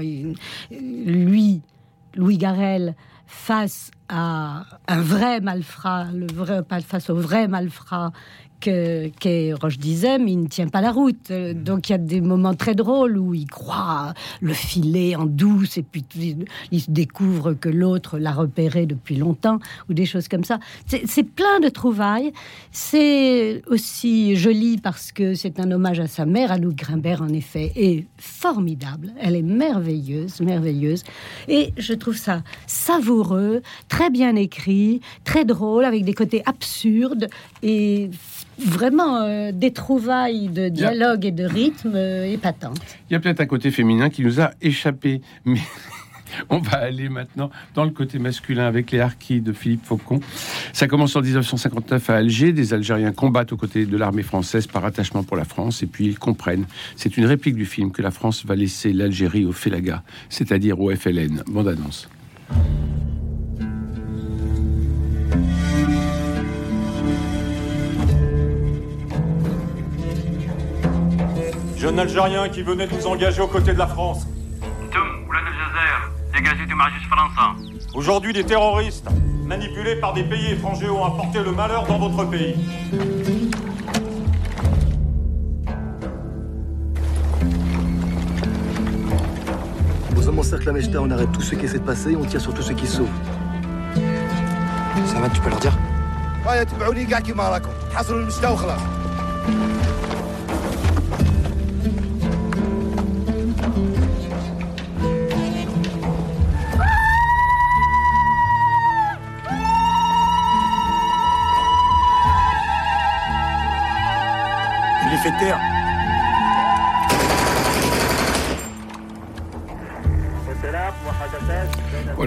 lui, 0.72 1.60
Louis 2.16 2.38
Garrel, 2.38 2.96
face 3.28 3.92
à 4.10 4.63
un 4.88 5.01
vrai 5.01 5.39
malfrat, 5.39 6.08
face 6.86 7.10
au 7.10 7.16
vrai 7.16 7.48
malfrat 7.48 8.12
que 8.60 9.08
qu'est 9.20 9.54
Roche 9.54 9.78
Dizem, 9.78 10.28
il 10.28 10.42
ne 10.42 10.48
tient 10.48 10.68
pas 10.68 10.82
la 10.82 10.92
route. 10.92 11.32
Euh, 11.32 11.54
Donc 11.54 11.89
il 11.89 11.94
y 11.94 11.96
a 11.96 11.98
des 11.98 12.22
moments 12.22 12.54
très 12.54 12.75
drôles 12.75 13.18
où 13.18 13.34
il 13.34 13.48
croit 13.48 14.13
le 14.42 14.54
filet 14.54 15.16
en 15.16 15.25
douce 15.25 15.78
et 15.78 15.84
puis 15.84 16.04
il, 16.72 16.82
découvre 16.89 17.54
que 17.54 17.70
l'autre 17.70 18.18
l'a 18.18 18.32
repéré 18.32 18.86
depuis 18.86 19.16
longtemps 19.16 19.60
ou 19.89 19.94
des 19.94 20.06
choses 20.06 20.28
comme 20.28 20.44
ça. 20.44 20.60
C'est 20.88 21.04
c'est 21.08 21.24
plein 21.24 21.60
de 21.60 21.70
trouvailles. 21.70 22.32
C'est 22.72 23.62
aussi 23.68 24.36
joli 24.36 24.78
parce 24.78 25.12
que 25.12 25.34
c'est 25.34 25.60
un 25.60 25.72
hommage 25.72 26.00
à 26.00 26.08
sa 26.08 26.25
mère. 26.25 26.51
Anouk 26.51 26.75
Grimbert, 26.75 27.22
en 27.22 27.30
effet, 27.30 27.72
est 27.75 28.06
formidable. 28.18 29.13
Elle 29.20 29.36
est 29.36 29.44
merveilleuse, 29.44 30.42
merveilleuse. 30.42 31.04
Et 31.48 31.74
je 31.78 31.94
trouve 31.94 32.18
ça 32.18 32.44
savoureux, 32.68 33.62
très 33.88 34.10
bien 34.10 34.36
écrit, 34.36 35.01
très 35.24 35.46
drôle, 35.46 35.86
avec 35.86 36.04
des 36.04 36.13
côtés 36.13 36.44
absurdes 36.46 37.28
et 37.63 38.10
vraiment 38.60 39.22
euh, 39.22 39.52
des 39.52 39.72
trouvailles 39.72 40.48
de 40.48 40.69
dialogue 40.69 41.26
et 41.26 41.32
de 41.32 41.45
rythme 41.45 41.93
euh, 41.95 42.26
épatantes. 42.26 42.80
Il 43.10 43.13
y 43.13 43.15
a 43.15 43.19
peut-être 43.19 43.41
un 43.41 43.45
côté 43.45 43.72
féminin 43.72 44.10
qui 44.10 44.24
nous 44.24 44.41
a 44.41 44.52
échappé, 44.62 45.22
mais 45.45 45.60
on 46.50 46.60
va 46.60 46.78
aller 46.78 47.10
maintenant 47.10 47.50
dans 47.76 47.84
le 47.84 47.91
côté 47.91 48.19
masculin 48.19 48.65
avec 48.65 48.91
les 48.91 49.00
harkis 49.00 49.41
de 49.41 49.54
Philippe 49.54 49.86
Faucon. 49.86 50.19
Ça 50.74 50.88
commence 50.88 51.15
en 51.15 51.22
1959 51.22 52.10
à 52.10 52.15
Alger. 52.15 52.54
Des 52.54 52.74
Algériens 52.74 53.12
combattent 53.12 53.54
aux 53.54 53.58
côtés 53.58 53.86
de 53.86 53.98
l'armée 53.98 54.24
française 54.24 54.67
par 54.67 54.86
attachement 54.86 55.24
pour 55.24 55.38
la 55.38 55.45
France, 55.45 55.84
et 55.84 55.88
puis 55.88 56.06
ils 56.08 56.19
comprennent. 56.19 56.65
C'est 56.95 57.17
une 57.17 57.26
réplique 57.26 57.56
du 57.56 57.65
film 57.65 57.91
que 57.91 58.02
la 58.02 58.12
France 58.12 58.45
va 58.45 58.56
laisser 58.56 58.93
l'Algérie 58.93 59.45
au 59.45 59.52
Félaga, 59.52 60.04
c'est-à-dire 60.30 60.80
au 60.80 60.93
FLN. 60.93 61.43
Bande 61.48 61.69
annonce. 61.69 62.10
Jeune 71.80 71.98
Algérien 71.98 72.50
qui 72.50 72.62
venait 72.62 72.88
de 72.88 72.94
vous 72.94 73.08
engager 73.08 73.42
aux 73.42 73.48
côtés 73.48 73.72
de 73.72 73.78
la 73.78 73.88
France. 73.88 74.28
Aujourd'hui, 77.96 78.34
des 78.34 78.44
terroristes, 78.44 79.08
manipulés 79.46 79.96
par 79.96 80.13
des 80.13 80.24
pays 80.24 80.52
étrangers, 80.52 80.89
ont 80.89 81.06
apporté 81.06 81.42
le 81.42 81.54
malheur 81.54 81.86
dans 81.86 81.98
votre 81.98 82.30
pays. 82.30 82.56
Aux 90.18 90.28
hommes 90.28 90.39
encerclent 90.39 90.65
la 90.65 90.74
Mejda, 90.74 91.02
on 91.02 91.10
arrête 91.12 91.32
tous 91.32 91.44
ceux 91.44 91.56
qui 91.56 91.63
essaient 91.63 91.80
de 91.80 91.86
passer 91.86 92.13
on 92.13 92.26
tire 92.26 92.42
sur 92.42 92.54
tous 92.54 92.62
ceux 92.62 92.76
qui 92.76 92.88
sauvent. 92.88 93.08
Ça 95.06 95.20
va, 95.22 95.30
tu 95.30 95.39
peux 95.39 95.50
leur 95.50 95.60
dire? 95.60 95.78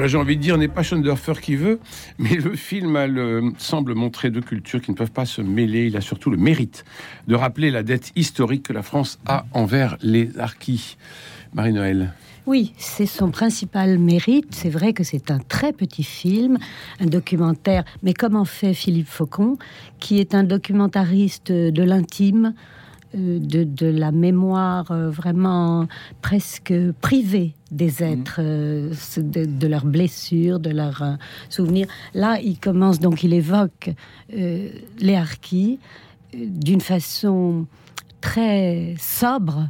J'ai 0.07 0.17
envie 0.17 0.37
de 0.37 0.43
dire, 0.43 0.59
n'est 0.59 0.69
pas 0.69 0.83
Schoendorfer 0.83 1.35
qui 1.41 1.57
veut, 1.57 1.79
mais 2.19 2.35
le 2.35 2.55
film 2.57 3.55
semble 3.59 3.95
montrer 3.95 4.31
deux 4.31 4.41
cultures 4.41 4.81
qui 4.81 4.91
ne 4.91 4.97
peuvent 4.97 5.13
pas 5.13 5.27
se 5.27 5.43
mêler. 5.43 5.87
Il 5.87 5.97
a 5.97 6.01
surtout 6.01 6.31
le 6.31 6.37
mérite 6.37 6.85
de 7.29 7.35
rappeler 7.35 7.71
la 7.71 7.83
dette 7.83 8.13
historique 8.17 8.65
que 8.65 8.73
la 8.73 8.83
France 8.83 9.19
a 9.27 9.45
envers 9.53 9.97
les 10.03 10.31
harkis. 10.39 10.97
Marie-Noël. 11.55 12.13
Oui, 12.47 12.73
c'est 12.77 13.07
son 13.07 13.31
principal 13.31 13.99
mérite. 13.99 14.49
C'est 14.51 14.71
vrai 14.71 14.93
que 14.93 15.05
c'est 15.05 15.31
un 15.31 15.39
très 15.39 15.73
petit 15.73 16.03
film, 16.03 16.59
un 16.99 17.07
documentaire, 17.07 17.85
mais 18.03 18.15
comme 18.15 18.35
en 18.35 18.45
fait 18.45 18.75
Philippe 18.75 19.09
Faucon, 19.09 19.59
qui 20.01 20.19
est 20.19 20.35
un 20.35 20.43
documentariste 20.43 21.53
de 21.53 21.83
l'intime, 21.83 22.55
euh, 23.15 23.39
de, 23.39 23.63
de 23.63 23.87
la 23.87 24.11
mémoire 24.11 24.91
euh, 24.91 25.11
vraiment 25.11 25.87
presque 26.23 26.73
privée 27.01 27.55
des 27.73 28.03
êtres, 28.05 28.37
euh, 28.39 28.93
de, 29.17 29.45
de 29.47 29.67
leurs 29.67 29.87
blessures, 29.87 30.61
de 30.61 30.71
leurs 30.71 31.03
euh, 31.03 31.15
souvenirs. 31.49 31.89
Là, 32.15 32.39
il 32.41 32.59
commence, 32.59 33.01
donc 33.01 33.25
il 33.25 33.33
évoque 33.33 33.91
euh, 34.35 34.69
les 35.01 35.17
harkis 35.17 35.79
euh, 36.35 36.39
d'une 36.47 36.83
façon 36.83 37.67
très 38.21 38.95
sobre 39.01 39.69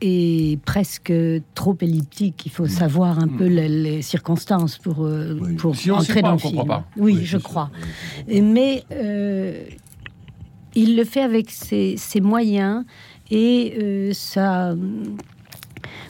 et 0.00 0.58
presque 0.64 1.12
trop 1.54 1.76
elliptique. 1.80 2.46
Il 2.46 2.52
faut 2.52 2.66
savoir 2.66 3.18
un 3.18 3.28
peu 3.28 3.46
les, 3.46 3.68
les 3.68 4.02
circonstances 4.02 4.78
pour, 4.78 5.08
pour 5.58 5.76
Si 5.76 5.90
entrer 5.90 6.22
dans 6.22 6.32
le 6.32 6.38
film. 6.38 6.66
pas. 6.66 6.86
Oui, 6.96 7.18
Oui, 7.18 7.24
je 7.24 7.38
crois. 7.38 7.70
Mais 8.26 8.84
il 10.74 10.96
le 10.96 11.04
fait 11.04 11.20
avec 11.20 11.50
ses, 11.50 11.96
ses 11.98 12.20
moyens 12.20 12.84
et 13.30 14.10
sa, 14.12 14.74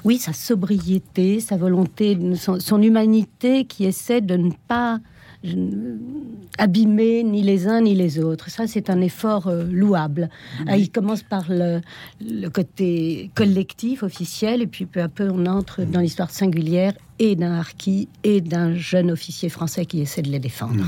oui, 0.04 0.18
sa 0.18 0.32
sobriété, 0.32 1.40
sa 1.40 1.56
volonté, 1.56 2.18
son, 2.36 2.58
son 2.60 2.82
humanité 2.82 3.64
qui 3.64 3.84
essaie 3.84 4.20
de 4.20 4.36
ne 4.36 4.50
pas 4.68 5.00
abîmer 6.58 7.24
ni 7.24 7.42
les 7.42 7.66
uns 7.66 7.80
ni 7.80 7.94
les 7.94 8.20
autres. 8.20 8.48
Ça, 8.50 8.66
c'est 8.66 8.90
un 8.90 9.00
effort 9.00 9.48
euh, 9.48 9.64
louable. 9.64 10.28
Ah, 10.68 10.76
il 10.76 10.90
commence 10.90 11.22
par 11.22 11.46
le, 11.48 11.80
le 12.20 12.48
côté 12.48 13.30
collectif, 13.34 14.02
officiel, 14.02 14.62
et 14.62 14.66
puis 14.66 14.86
peu 14.86 15.02
à 15.02 15.08
peu, 15.08 15.28
on 15.30 15.46
entre 15.46 15.82
dans 15.82 16.00
l'histoire 16.00 16.30
singulière 16.30 16.92
et 17.18 17.34
d'un 17.34 17.52
harki 17.52 18.08
et 18.22 18.40
d'un 18.40 18.74
jeune 18.74 19.10
officier 19.10 19.48
français 19.48 19.84
qui 19.84 20.00
essaie 20.00 20.22
de 20.22 20.30
les 20.30 20.38
défendre. 20.38 20.84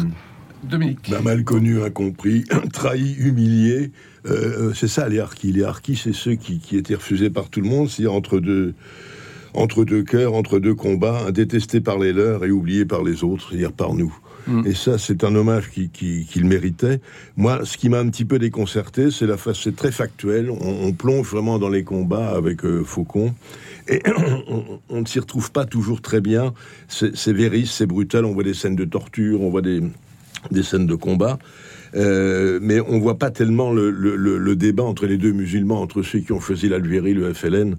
Dominique. 0.68 1.10
Bah, 1.10 1.20
mal 1.22 1.44
connu, 1.44 1.82
incompris, 1.82 2.44
trahi, 2.72 3.14
humilié. 3.18 3.90
Euh, 4.26 4.72
c'est 4.74 4.88
ça 4.88 5.08
les 5.08 5.20
harkis. 5.20 5.52
Les 5.52 5.64
harkis, 5.64 5.96
c'est 5.96 6.14
ceux 6.14 6.34
qui, 6.34 6.58
qui 6.58 6.76
étaient 6.76 6.94
refusés 6.94 7.30
par 7.30 7.48
tout 7.48 7.60
le 7.60 7.68
monde, 7.68 7.88
c'est-à-dire 7.88 8.14
entre 8.14 8.40
deux, 8.40 8.74
entre 9.54 9.84
deux 9.84 10.02
cœurs, 10.02 10.34
entre 10.34 10.58
deux 10.58 10.74
combats, 10.74 11.30
détestés 11.30 11.80
par 11.80 11.98
les 11.98 12.12
leurs 12.12 12.44
et 12.44 12.50
oubliés 12.50 12.84
par 12.84 13.02
les 13.02 13.24
autres, 13.24 13.48
c'est-à-dire 13.48 13.72
par 13.72 13.94
nous. 13.94 14.16
Mm. 14.46 14.66
Et 14.66 14.74
ça, 14.74 14.98
c'est 14.98 15.24
un 15.24 15.34
hommage 15.34 15.70
qu'il 15.70 15.90
qui, 15.90 16.26
qu'il 16.26 16.44
méritait. 16.44 17.00
Moi, 17.36 17.64
ce 17.64 17.76
qui 17.76 17.88
m'a 17.88 17.98
un 17.98 18.08
petit 18.08 18.24
peu 18.24 18.38
déconcerté, 18.38 19.10
c'est 19.10 19.26
la 19.26 19.36
face, 19.36 19.60
c'est 19.62 19.76
très 19.76 19.92
factuel. 19.92 20.50
On, 20.50 20.86
on 20.86 20.92
plonge 20.92 21.28
vraiment 21.28 21.58
dans 21.58 21.70
les 21.70 21.84
combats 21.84 22.30
avec 22.30 22.64
euh, 22.64 22.84
Faucon. 22.84 23.34
Et 23.88 24.02
on, 24.88 25.00
ne 25.00 25.06
s'y 25.06 25.18
retrouve 25.18 25.50
pas 25.52 25.64
toujours 25.64 26.02
très 26.02 26.20
bien. 26.20 26.52
C'est 26.88 27.16
c'est 27.16 27.32
véris, 27.32 27.66
c'est 27.66 27.86
brutal. 27.86 28.24
On 28.24 28.32
voit 28.32 28.44
des 28.44 28.54
scènes 28.54 28.76
de 28.76 28.84
torture, 28.84 29.40
on 29.40 29.50
voit 29.50 29.62
des, 29.62 29.82
des 30.50 30.62
scènes 30.62 30.86
de 30.86 30.94
combat. 30.94 31.38
Euh, 31.96 32.58
mais 32.60 32.80
on 32.80 32.98
voit 32.98 33.18
pas 33.18 33.30
tellement 33.30 33.72
le, 33.72 33.90
le- 33.90 34.16
le- 34.16 34.38
le 34.38 34.56
débat 34.56 34.82
entre 34.82 35.06
les 35.06 35.16
deux 35.16 35.32
musulmans, 35.32 35.80
entre 35.80 36.02
ceux 36.02 36.18
qui 36.18 36.32
ont 36.32 36.40
choisi 36.40 36.68
l'Algérie, 36.68 37.14
le 37.14 37.32
FLN, 37.32 37.76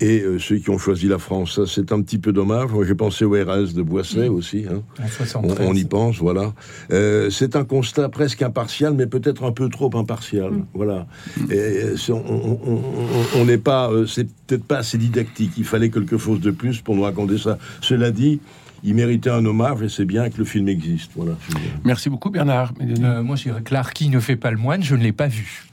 et 0.00 0.20
euh, 0.22 0.36
ceux 0.40 0.56
qui 0.56 0.68
ont 0.70 0.78
choisi 0.78 1.06
la 1.06 1.18
France. 1.18 1.60
C'est 1.66 1.92
un 1.92 2.02
petit 2.02 2.18
peu 2.18 2.32
dommage. 2.32 2.70
Moi, 2.72 2.84
j'ai 2.84 2.96
pensé 2.96 3.24
au 3.24 3.30
RS 3.34 3.72
de 3.74 3.82
Boisset 3.82 4.26
aussi. 4.26 4.64
hein. 4.68 4.82
On, 5.00 5.06
73. 5.06 5.68
on 5.70 5.74
y 5.74 5.84
pense, 5.84 6.16
voilà. 6.18 6.52
Euh, 6.92 7.30
c'est 7.30 7.54
un 7.54 7.62
constat 7.62 8.08
presque 8.08 8.42
impartial, 8.42 8.94
mais 8.94 9.06
peut-être 9.06 9.44
un 9.44 9.52
peu 9.52 9.68
trop 9.68 9.96
impartial. 9.96 10.50
Voilà. 10.74 11.06
Et, 11.48 11.54
euh, 11.54 11.96
c'est- 11.96 12.10
on- 12.10 13.44
n'est 13.44 13.58
pas, 13.58 13.90
c'est 14.08 14.26
peut-être 14.48 14.64
pas 14.64 14.78
assez 14.78 14.98
didactique. 14.98 15.52
Il 15.56 15.64
fallait 15.64 15.90
quelque 15.90 16.18
chose 16.18 16.40
de 16.40 16.50
plus 16.50 16.80
pour 16.80 16.96
nous 16.96 17.02
raconter 17.02 17.38
ça. 17.38 17.58
Cela 17.80 18.10
dit, 18.10 18.40
il 18.84 18.94
méritait 18.94 19.30
un 19.30 19.44
hommage 19.44 19.82
et 19.82 19.88
c'est 19.88 20.04
bien 20.04 20.28
que 20.30 20.38
le 20.38 20.44
film 20.44 20.68
existe. 20.68 21.12
Voilà. 21.16 21.32
Merci 21.84 22.10
beaucoup, 22.10 22.30
Bernard. 22.30 22.72
Euh, 22.80 23.22
moi, 23.22 23.36
je 23.36 23.44
dirais 23.44 23.62
que 23.62 23.72
l'Arki 23.72 24.08
ne 24.08 24.20
fait 24.20 24.36
pas 24.36 24.50
le 24.50 24.56
moine, 24.56 24.82
je 24.82 24.94
ne 24.94 25.02
l'ai 25.02 25.12
pas 25.12 25.28
vu. 25.28 25.64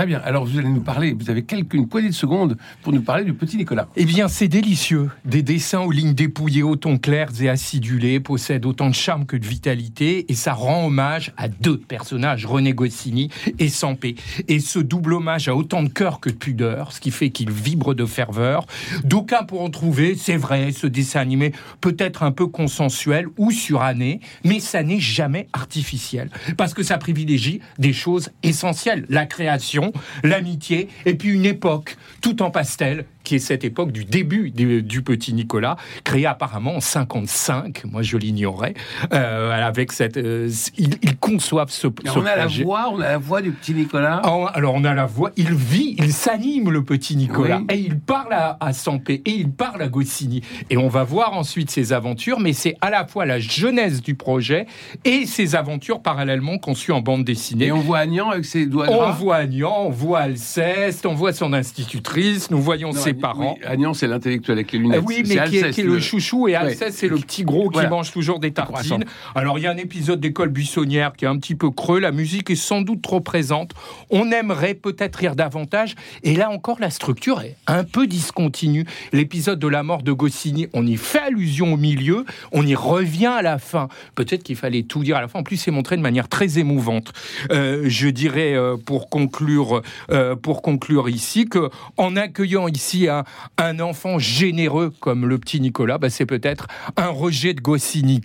Très 0.00 0.06
bien. 0.06 0.22
Alors, 0.24 0.46
vous 0.46 0.58
allez 0.58 0.70
nous 0.70 0.80
parler, 0.80 1.12
vous 1.12 1.28
avez 1.28 1.42
quelques, 1.42 1.74
une 1.74 1.86
poignée 1.86 2.08
de 2.08 2.14
secondes 2.14 2.56
pour 2.80 2.90
nous 2.90 3.02
parler 3.02 3.22
du 3.22 3.34
petit 3.34 3.58
Nicolas. 3.58 3.86
Eh 3.96 4.06
bien, 4.06 4.28
c'est 4.28 4.48
délicieux. 4.48 5.10
Des 5.26 5.42
dessins 5.42 5.80
aux 5.80 5.90
lignes 5.90 6.14
dépouillées, 6.14 6.62
aux 6.62 6.76
tons 6.76 6.96
clairs 6.96 7.28
et 7.42 7.50
acidulés, 7.50 8.18
possèdent 8.18 8.64
autant 8.64 8.88
de 8.88 8.94
charme 8.94 9.26
que 9.26 9.36
de 9.36 9.44
vitalité, 9.44 10.24
et 10.32 10.34
ça 10.34 10.54
rend 10.54 10.86
hommage 10.86 11.34
à 11.36 11.48
deux 11.48 11.76
personnages, 11.76 12.46
René 12.46 12.72
Goscinny 12.72 13.28
et 13.58 13.68
Sampé. 13.68 14.14
Et 14.48 14.58
ce 14.58 14.78
double 14.78 15.12
hommage 15.12 15.48
a 15.48 15.54
autant 15.54 15.82
de 15.82 15.90
cœur 15.90 16.18
que 16.20 16.30
de 16.30 16.34
pudeur, 16.34 16.92
ce 16.92 17.00
qui 17.00 17.10
fait 17.10 17.28
qu'il 17.28 17.50
vibre 17.50 17.94
de 17.94 18.06
ferveur. 18.06 18.64
D'aucuns 19.04 19.44
pourront 19.44 19.68
trouver, 19.68 20.14
c'est 20.14 20.38
vrai, 20.38 20.72
ce 20.72 20.86
dessin 20.86 21.20
animé 21.20 21.52
peut-être 21.82 22.22
un 22.22 22.32
peu 22.32 22.46
consensuel 22.46 23.26
ou 23.36 23.50
suranné, 23.50 24.20
mais 24.46 24.60
ça 24.60 24.82
n'est 24.82 24.98
jamais 24.98 25.48
artificiel, 25.52 26.30
parce 26.56 26.72
que 26.72 26.82
ça 26.82 26.96
privilégie 26.96 27.60
des 27.78 27.92
choses 27.92 28.30
essentielles, 28.42 29.04
la 29.10 29.26
création, 29.26 29.89
l'amitié, 30.22 30.88
et 31.06 31.14
puis 31.14 31.30
une 31.30 31.46
époque, 31.46 31.96
tout 32.20 32.42
en 32.42 32.50
pastel, 32.50 33.04
qui 33.30 33.36
est 33.36 33.38
cette 33.38 33.62
époque 33.62 33.92
du 33.92 34.04
début 34.04 34.50
du, 34.50 34.82
du 34.82 35.02
petit 35.02 35.32
Nicolas, 35.32 35.76
créé 36.02 36.26
apparemment 36.26 36.74
en 36.74 36.80
55, 36.80 37.84
moi 37.84 38.02
je 38.02 38.16
l'ignorais, 38.16 38.74
euh, 39.12 39.52
avec 39.52 39.92
cette... 39.92 40.16
euh, 40.16 40.50
ils, 40.76 40.96
ils 41.02 41.16
conçoivent 41.16 41.70
ce, 41.70 41.86
ce 42.04 42.18
on 42.18 42.26
a 42.26 42.34
la 42.34 42.42
projet. 42.46 42.64
voix, 42.64 42.90
on 42.92 43.00
a 43.00 43.06
la 43.10 43.18
voix 43.18 43.40
du 43.40 43.52
petit 43.52 43.72
Nicolas. 43.72 44.20
Oh, 44.26 44.48
alors 44.52 44.74
on 44.74 44.82
a 44.82 44.94
la 44.94 45.06
voix, 45.06 45.30
il 45.36 45.54
vit, 45.54 45.94
il 45.98 46.12
s'anime 46.12 46.70
le 46.70 46.82
petit 46.82 47.14
Nicolas, 47.14 47.58
Oui. 47.58 47.66
et 47.70 47.78
il 47.78 48.00
parle 48.00 48.32
à, 48.32 48.56
à 48.58 48.72
Sampé, 48.72 49.22
et 49.24 49.30
il 49.30 49.48
parle 49.52 49.80
à 49.82 49.86
Goscinny. 49.86 50.42
Et 50.68 50.76
on 50.76 50.88
va 50.88 51.04
voir 51.04 51.34
ensuite 51.34 51.70
ses 51.70 51.92
aventures, 51.92 52.40
mais 52.40 52.52
c'est 52.52 52.74
à 52.80 52.90
la 52.90 53.06
fois 53.06 53.26
la 53.26 53.38
jeunesse 53.38 54.02
du 54.02 54.16
projet 54.16 54.66
et 55.04 55.24
ses 55.26 55.54
aventures 55.54 56.02
parallèlement 56.02 56.58
conçues 56.58 56.90
en 56.90 57.00
bande 57.00 57.22
dessinée. 57.22 57.66
Et 57.66 57.72
on 57.72 57.78
voit 57.78 57.98
Agnan 57.98 58.30
avec 58.30 58.44
ses 58.44 58.66
doigts 58.66 58.88
On 58.90 59.12
voit 59.12 59.36
Agnan, 59.36 59.84
on 59.86 59.90
voit 59.90 60.18
Alceste, 60.18 61.06
on 61.06 61.14
voit 61.14 61.32
son 61.32 61.52
institutrice, 61.52 62.50
nous 62.50 62.60
voyons 62.60 62.88
Non, 62.92 63.00
ses 63.00 63.14
parents. 63.20 63.56
oui, 63.60 63.66
Agnan, 63.66 63.94
c'est 63.94 64.06
l'intellectuel 64.06 64.58
avec 64.58 64.72
les 64.72 64.78
lunettes. 64.78 65.02
oui, 65.06 65.22
C'est 65.24 65.34
mais 65.36 65.48
qui 65.48 65.56
est, 65.56 65.62
Alceste, 65.62 65.74
qui 65.74 65.80
est 65.82 65.84
le 65.84 66.00
chouchou 66.00 66.48
et 66.48 66.52
Ouais. 66.52 66.56
Alceste, 66.56 66.98
c'est 66.98 67.08
le 67.08 67.16
petit 67.16 67.44
gros 67.44 67.68
qui 67.68 67.74
Voilà. 67.74 67.88
mange 67.90 68.10
toujours 68.12 68.38
des 68.40 68.50
tartines. 68.52 69.04
Alors, 69.34 69.58
il 69.58 69.62
y 69.62 69.66
a 69.66 69.70
un 69.70 69.76
épisode 69.76 70.20
d'école 70.20 70.48
buissonnière 70.48 71.12
qui 71.16 71.24
est 71.24 71.28
un 71.28 71.38
petit 71.38 71.54
peu 71.54 71.70
creux. 71.70 72.00
La 72.00 72.12
musique 72.12 72.50
est 72.50 72.56
sans 72.56 72.80
doute 72.82 73.02
trop 73.02 73.20
présente. 73.20 73.72
On 74.10 74.30
aimerait 74.32 74.74
peut-être 74.74 75.16
rire 75.16 75.36
davantage. 75.36 75.94
Et 76.22 76.34
là 76.36 76.50
encore, 76.50 76.78
la 76.80 76.90
structure 76.90 77.40
est 77.42 77.56
un 77.66 77.84
peu 77.84 78.06
discontinue. 78.06 78.84
L'épisode 79.12 79.58
de 79.58 79.68
la 79.68 79.82
mort 79.82 80.02
de 80.02 80.12
Goscinny, 80.12 80.68
on 80.72 80.86
y 80.86 80.96
fait 80.96 81.18
allusion 81.20 81.74
au 81.74 81.76
milieu. 81.76 82.24
On 82.52 82.66
y 82.66 82.74
revient 82.74 83.26
à 83.26 83.42
la 83.42 83.58
fin. 83.58 83.88
Peut-être 84.14 84.42
qu'il 84.42 84.56
fallait 84.56 84.82
tout 84.82 85.02
dire 85.02 85.16
à 85.16 85.20
la 85.20 85.28
fin. 85.28 85.40
En 85.40 85.42
plus, 85.42 85.56
c'est 85.56 85.70
montré 85.70 85.96
de 85.96 86.02
manière 86.02 86.28
très 86.28 86.58
émouvante. 86.58 87.12
Euh, 87.52 87.84
je 87.86 88.08
dirais, 88.08 88.54
euh, 88.54 88.76
pour 88.76 89.08
conclure, 89.10 89.82
euh, 90.10 90.36
pour 90.36 90.62
conclure 90.62 91.08
ici, 91.08 91.46
que 91.48 91.70
en 91.96 92.16
accueillant 92.16 92.68
ici 92.68 93.08
un, 93.10 93.24
un 93.58 93.78
enfant 93.80 94.18
généreux 94.18 94.90
comme 95.00 95.26
le 95.26 95.38
petit 95.38 95.60
Nicolas, 95.60 95.98
bah, 95.98 96.08
c'est 96.10 96.26
peut-être 96.26 96.66
un 96.96 97.08
rejet 97.08 97.52
de 97.52 97.60
Goscinny. 97.60 98.20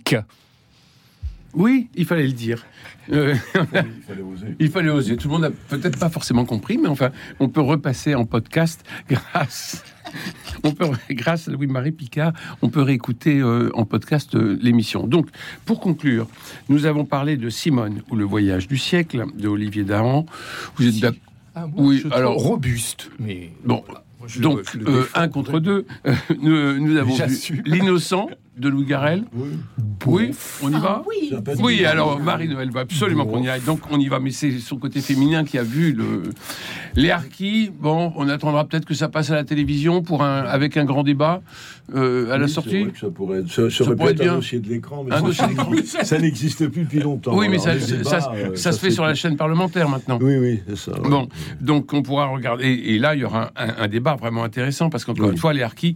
Oui, 1.54 1.88
il 1.94 2.04
fallait 2.04 2.26
le 2.26 2.32
dire. 2.32 2.66
Euh, 3.12 3.34
Il 3.54 4.02
fallait 4.06 4.22
oser. 4.22 4.46
il 4.58 4.70
fallait 4.70 4.90
oser. 4.90 5.16
Tout 5.16 5.28
le 5.28 5.32
monde 5.32 5.42
n'a 5.42 5.50
peut-être 5.50 5.98
pas 5.98 6.10
forcément 6.10 6.44
compris, 6.44 6.76
mais 6.76 6.88
enfin, 6.88 7.10
on 7.40 7.48
peut 7.48 7.62
repasser 7.62 8.14
en 8.14 8.26
podcast 8.26 8.84
grâce. 9.08 9.82
On 10.64 10.72
peut, 10.72 10.86
grâce 11.10 11.48
à 11.48 11.52
Louis-Marie 11.52 11.92
Picard, 11.92 12.32
on 12.62 12.68
peut 12.68 12.82
réécouter 12.82 13.38
euh, 13.40 13.70
en 13.74 13.84
podcast 13.86 14.34
euh, 14.34 14.58
l'émission. 14.60 15.06
Donc, 15.06 15.28
pour 15.64 15.80
conclure, 15.80 16.28
nous 16.68 16.84
avons 16.84 17.04
parlé 17.06 17.36
de 17.38 17.48
Simone 17.48 18.02
ou 18.10 18.16
le 18.16 18.24
voyage 18.24 18.68
du 18.68 18.76
siècle 18.76 19.24
de 19.34 19.48
Olivier 19.48 19.84
Dahan. 19.84 20.26
Vous 20.76 20.86
êtes 20.88 21.00
d'accord 21.00 21.18
Ah, 21.54 21.66
Oui, 21.74 22.04
alors- 22.12 22.36
robuste, 22.36 23.10
mais 23.18 23.50
Bon, 23.64 23.82
donc 24.40 24.64
euh, 24.86 25.04
un 25.14 25.28
contre 25.28 25.60
deux, 25.60 25.86
euh, 26.06 26.14
nous, 26.40 26.78
nous 26.80 26.96
avons 26.96 27.14
vu 27.14 27.62
l'innocent 27.64 28.28
de 28.56 28.68
Louis 28.68 28.86
Garrel. 28.86 29.24
Oui, 30.06 30.30
on 30.62 30.70
y 30.70 30.80
va. 30.80 31.02
oui. 31.06 31.28
Sympathique. 31.30 31.64
Oui, 31.64 31.84
alors 31.84 32.18
Marie-Noël 32.20 32.70
va 32.70 32.80
absolument 32.80 33.26
qu'on 33.26 33.42
y 33.42 33.48
aille. 33.48 33.60
Donc 33.62 33.80
on 33.90 33.98
y 33.98 34.08
va, 34.08 34.18
mais 34.20 34.30
c'est 34.30 34.58
son 34.60 34.76
côté 34.76 35.00
féminin 35.00 35.44
qui 35.44 35.58
a 35.58 35.62
vu 35.62 35.92
le... 35.92 36.22
les 36.94 37.10
harkis. 37.10 37.70
Bon, 37.78 38.12
on 38.16 38.28
attendra 38.28 38.64
peut-être 38.64 38.84
que 38.86 38.94
ça 38.94 39.08
passe 39.08 39.30
à 39.30 39.34
la 39.34 39.44
télévision 39.44 40.02
pour 40.02 40.22
un... 40.22 40.40
avec 40.42 40.76
un 40.76 40.84
grand 40.84 41.02
débat 41.02 41.42
euh, 41.94 42.32
à 42.32 42.38
la 42.38 42.46
Oui, 42.46 42.50
sortie. 42.50 42.82
vrai 42.84 42.92
que 42.92 42.98
Ça 42.98 43.10
pourrait 43.10 43.40
être, 43.40 43.50
ça, 43.50 43.68
ça 43.70 43.84
pourrait 43.94 44.12
être 44.12 44.20
bien. 44.20 44.32
un 44.32 44.36
dossier 44.36 44.58
de 44.60 44.68
l'écran, 44.68 45.04
mais 45.04 45.14
Un 45.14 45.32
ça, 45.32 45.46
n'existe- 45.48 45.98
ça 46.04 46.18
n'existe 46.18 46.68
plus 46.68 46.84
depuis 46.84 47.00
longtemps. 47.00 47.36
Oui, 47.36 47.48
mais 47.48 47.58
ça, 47.58 47.70
Alors, 47.70 47.82
les 47.82 47.86
ça- 47.88 47.96
débats, 47.96 48.20
ça- 48.20 48.32
euh, 48.34 48.56
ça 48.56 48.72
se 48.72 48.78
fait 48.80 48.90
sur 48.90 49.04
la 49.04 49.14
chaîne 49.14 49.36
parlementaire 49.36 49.88
maintenant. 49.88 50.18
Oui, 50.20 50.36
oui, 50.38 50.62
c'est 50.68 50.76
ça. 50.76 50.92
ouais. 51.00 51.08
Bon, 51.08 51.28
donc 51.60 51.92
on 51.92 52.02
pourra 52.02 52.26
regarder. 52.26 52.64
Et 52.68 52.98
là, 52.98 53.14
il 53.14 53.20
y 53.20 53.24
aura 53.24 53.50
un, 53.56 53.68
un- 53.68 53.74
un 53.84 53.88
débat 53.88 54.14
vraiment 54.16 54.44
intéressant 54.44 54.88
parce 54.90 55.04
qu'encore 55.04 55.26
Oui. 55.26 55.32
une 55.32 55.38
fois, 55.38 55.52
les 55.52 55.62
harkis, 55.62 55.94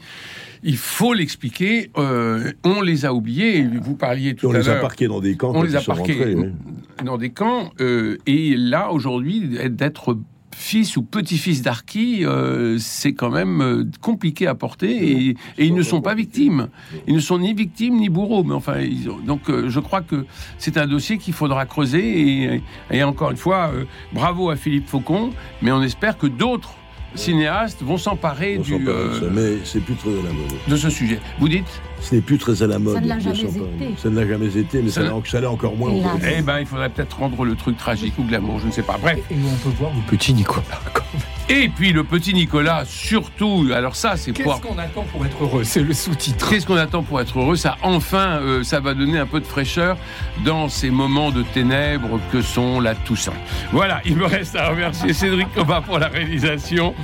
il 0.63 0.77
faut 0.77 1.15
l'expliquer. 1.15 1.91
euh, 1.97 2.53
on 2.65 2.81
les 2.83 3.05
a 3.05 3.15
oubliés. 3.15 3.67
Vous 3.83 3.95
parliez 3.97 4.35
tout 4.35 4.47
on 4.49 4.55
à 4.55 4.59
les 4.59 4.69
a 4.69 4.73
l'heure. 4.75 4.83
parqués 4.83 5.09
dans 5.09 5.21
des 5.21 5.37
camps. 5.37 5.53
On 5.55 5.63
les 5.63 5.77
a 5.77 5.81
parqués 5.81 6.13
rentrés, 6.13 6.35
oui. 6.35 7.05
dans 7.05 7.19
des 7.19 7.31
camps. 7.31 7.71
euh, 7.81 8.17
et 8.27 8.57
là, 8.57 8.93
aujourd'hui, 8.93 9.59
d'être 9.71 10.19
fils 10.53 10.97
ou 10.99 11.03
petit-fils 11.03 11.63
d'Arki, 11.63 12.27
euh, 12.27 12.77
c'est 12.79 13.15
quand 13.15 13.31
même 13.31 13.89
compliqué 14.03 14.47
à 14.47 14.55
porter 14.55 14.91
et, 14.91 15.29
et 15.57 15.65
ils 15.67 15.75
ne 15.75 15.83
sont 15.83 16.03
pas 16.03 16.15
victimes. 16.15 16.69
Ils 17.07 17.15
ne 17.15 17.21
sont 17.21 17.39
ni 17.39 17.55
victimes 17.55 17.97
ni 17.97 18.11
bourreaux. 18.11 18.45
Mais 18.45 18.53
enfin, 18.55 18.81
ils 18.81 19.09
donc 19.27 19.49
euh, 19.49 19.71
je 19.71 19.81
crois 19.81 20.03
que 20.03 20.27
c'est 20.59 20.77
un 20.77 20.87
dossier 20.87 21.17
qu'il 21.17 21.33
faudra 21.33 21.65
creuser. 21.65 22.21
Et, 22.21 22.63
et 22.91 23.03
encore 23.05 23.31
une 23.31 23.39
fois, 23.39 23.71
euh, 23.73 23.85
bravo 24.13 24.51
à 24.51 24.57
Philippe 24.57 24.89
Faucon, 24.89 25.31
mais 25.63 25.73
on 25.73 25.83
espère 25.83 26.19
que 26.19 26.27
d'autres 26.27 26.75
cinéastes 27.15 27.83
vont 27.83 27.99
s'emparer 27.99 28.59
du, 28.59 28.75
euh, 28.89 29.31
mais 29.33 29.65
c'est 29.65 29.81
plus 29.81 29.95
très 29.95 30.11
à 30.11 30.23
la 30.23 30.33
mode. 30.33 30.53
de 30.69 30.77
ce 30.77 30.91
sujet. 30.91 31.19
Vous 31.39 31.49
dites 31.49 31.81
Ce 32.01 32.15
n'est 32.15 32.21
plus 32.21 32.39
très 32.39 32.63
à 32.63 32.67
la 32.67 32.79
mode. 32.79 33.03
ne 33.03 33.09
l'a 33.09 33.19
jamais 33.19 33.41
été. 33.43 33.95
Ça 33.99 34.09
ne 34.11 34.21
l'a 34.21 34.27
jamais 34.27 34.57
été, 34.57 34.83
mais 34.83 34.89
Ça 34.91 35.03
ça 35.03 35.09
l'a- 35.41 35.43
ça 35.43 35.51
encore 35.51 35.77
moins. 35.77 35.93
Eh 36.37 36.43
ben, 36.43 36.61
il 36.61 36.67
faudrait 36.67 36.89
peut-être 36.89 37.19
rendre 37.19 37.45
le 37.45 37.55
truc 37.55 37.77
tragique 37.77 38.15
ou 38.19 38.25
glamour, 38.25 38.59
je 38.61 38.67
ne 38.67 38.73
sais 38.73 38.83
pas. 38.83 38.97
Bref. 39.01 39.19
Et 39.31 39.35
on 39.35 39.57
peut 39.69 39.75
voir 39.79 39.91
le 39.95 40.03
petit 40.11 40.33
Nicolas. 40.35 40.65
Et 41.53 41.69
puis 41.69 41.93
le 41.93 42.05
petit 42.05 42.33
Nicolas, 42.33 42.85
surtout, 42.87 43.67
alors 43.75 43.97
ça, 43.97 44.17
c'est 44.17 44.33
pour. 44.33 44.61
Qu'est-ce 44.61 44.67
qu'on 44.73 44.79
attend 44.79 45.03
pour 45.11 45.27
être 45.27 45.43
heureux? 45.43 45.65
C'est 45.65 45.83
le 45.83 45.93
sous-titre. 45.93 46.49
Qu'est-ce 46.49 46.65
qu'on 46.65 46.77
attend 46.77 47.03
pour 47.03 47.21
être 47.21 47.37
heureux? 47.41 47.57
Ça, 47.57 47.77
enfin, 47.83 48.39
euh, 48.41 48.63
ça 48.63 48.79
va 48.79 48.95
donner 48.95 49.19
un 49.19 49.27
peu 49.27 49.41
de 49.41 49.45
fraîcheur 49.45 49.97
dans 50.45 50.69
ces 50.69 50.91
moments 50.91 51.33
de 51.33 51.43
ténèbres 51.43 52.21
que 52.31 52.41
sont 52.41 52.79
la 52.79 52.95
Toussaint. 52.95 53.33
Voilà, 53.73 54.01
il 54.05 54.15
me 54.17 54.27
reste 54.27 54.55
à 54.55 54.69
remercier 54.71 55.13
Cédric 55.13 55.53
Coba 55.53 55.81
pour 55.81 55.99
la 55.99 56.07
réalisation, 56.07 56.95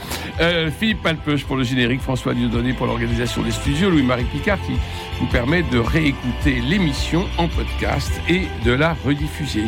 euh, 0.40 0.70
Philippe 0.78 1.02
Palpeuche 1.02 1.44
pour 1.44 1.56
le 1.56 1.64
générique, 1.64 2.00
François 2.00 2.32
Dieudonné 2.32 2.72
pour 2.72 2.86
l'organisation 2.86 3.42
des 3.42 3.50
studios, 3.50 3.90
Louis-Marie 3.90 4.24
Picard 4.24 4.58
qui 4.64 4.74
vous 5.18 5.26
permet 5.26 5.62
de 5.62 5.78
réécouter 5.78 6.60
l'émission 6.60 7.26
en 7.38 7.48
podcast 7.48 8.10
et 8.28 8.42
de 8.64 8.72
la 8.72 8.94
rediffuser. 9.04 9.64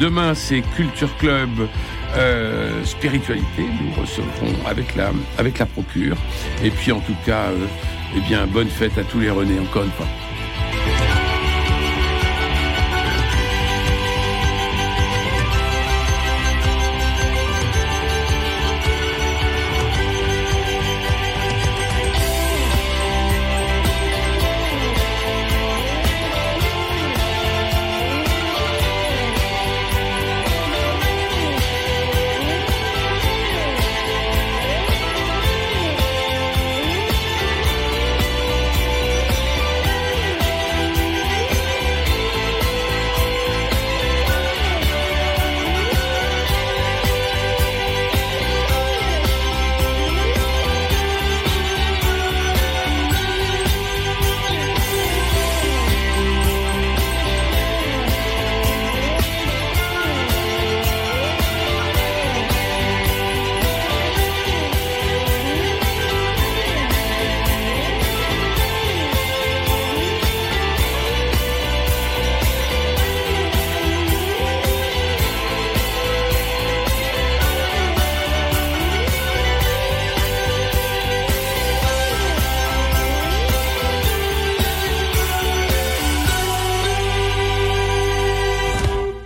Demain, 0.00 0.34
c'est 0.34 0.62
Culture 0.76 1.14
Club 1.18 1.68
euh, 2.16 2.84
Spiritualité. 2.84 3.62
Nous 3.62 4.00
recevrons 4.00 4.66
avec 4.66 4.94
la, 4.96 5.12
procure. 5.66 6.16
Et 6.64 6.70
puis, 6.70 6.92
en 6.92 7.00
tout 7.00 7.16
cas, 7.24 7.46
euh, 7.46 7.66
eh 8.16 8.20
bien, 8.20 8.46
bonne 8.46 8.68
fête 8.68 8.96
à 8.98 9.04
tous 9.04 9.20
les 9.20 9.30
René 9.30 9.58
encore 9.60 9.84
une 9.84 9.90
fois. 9.92 10.06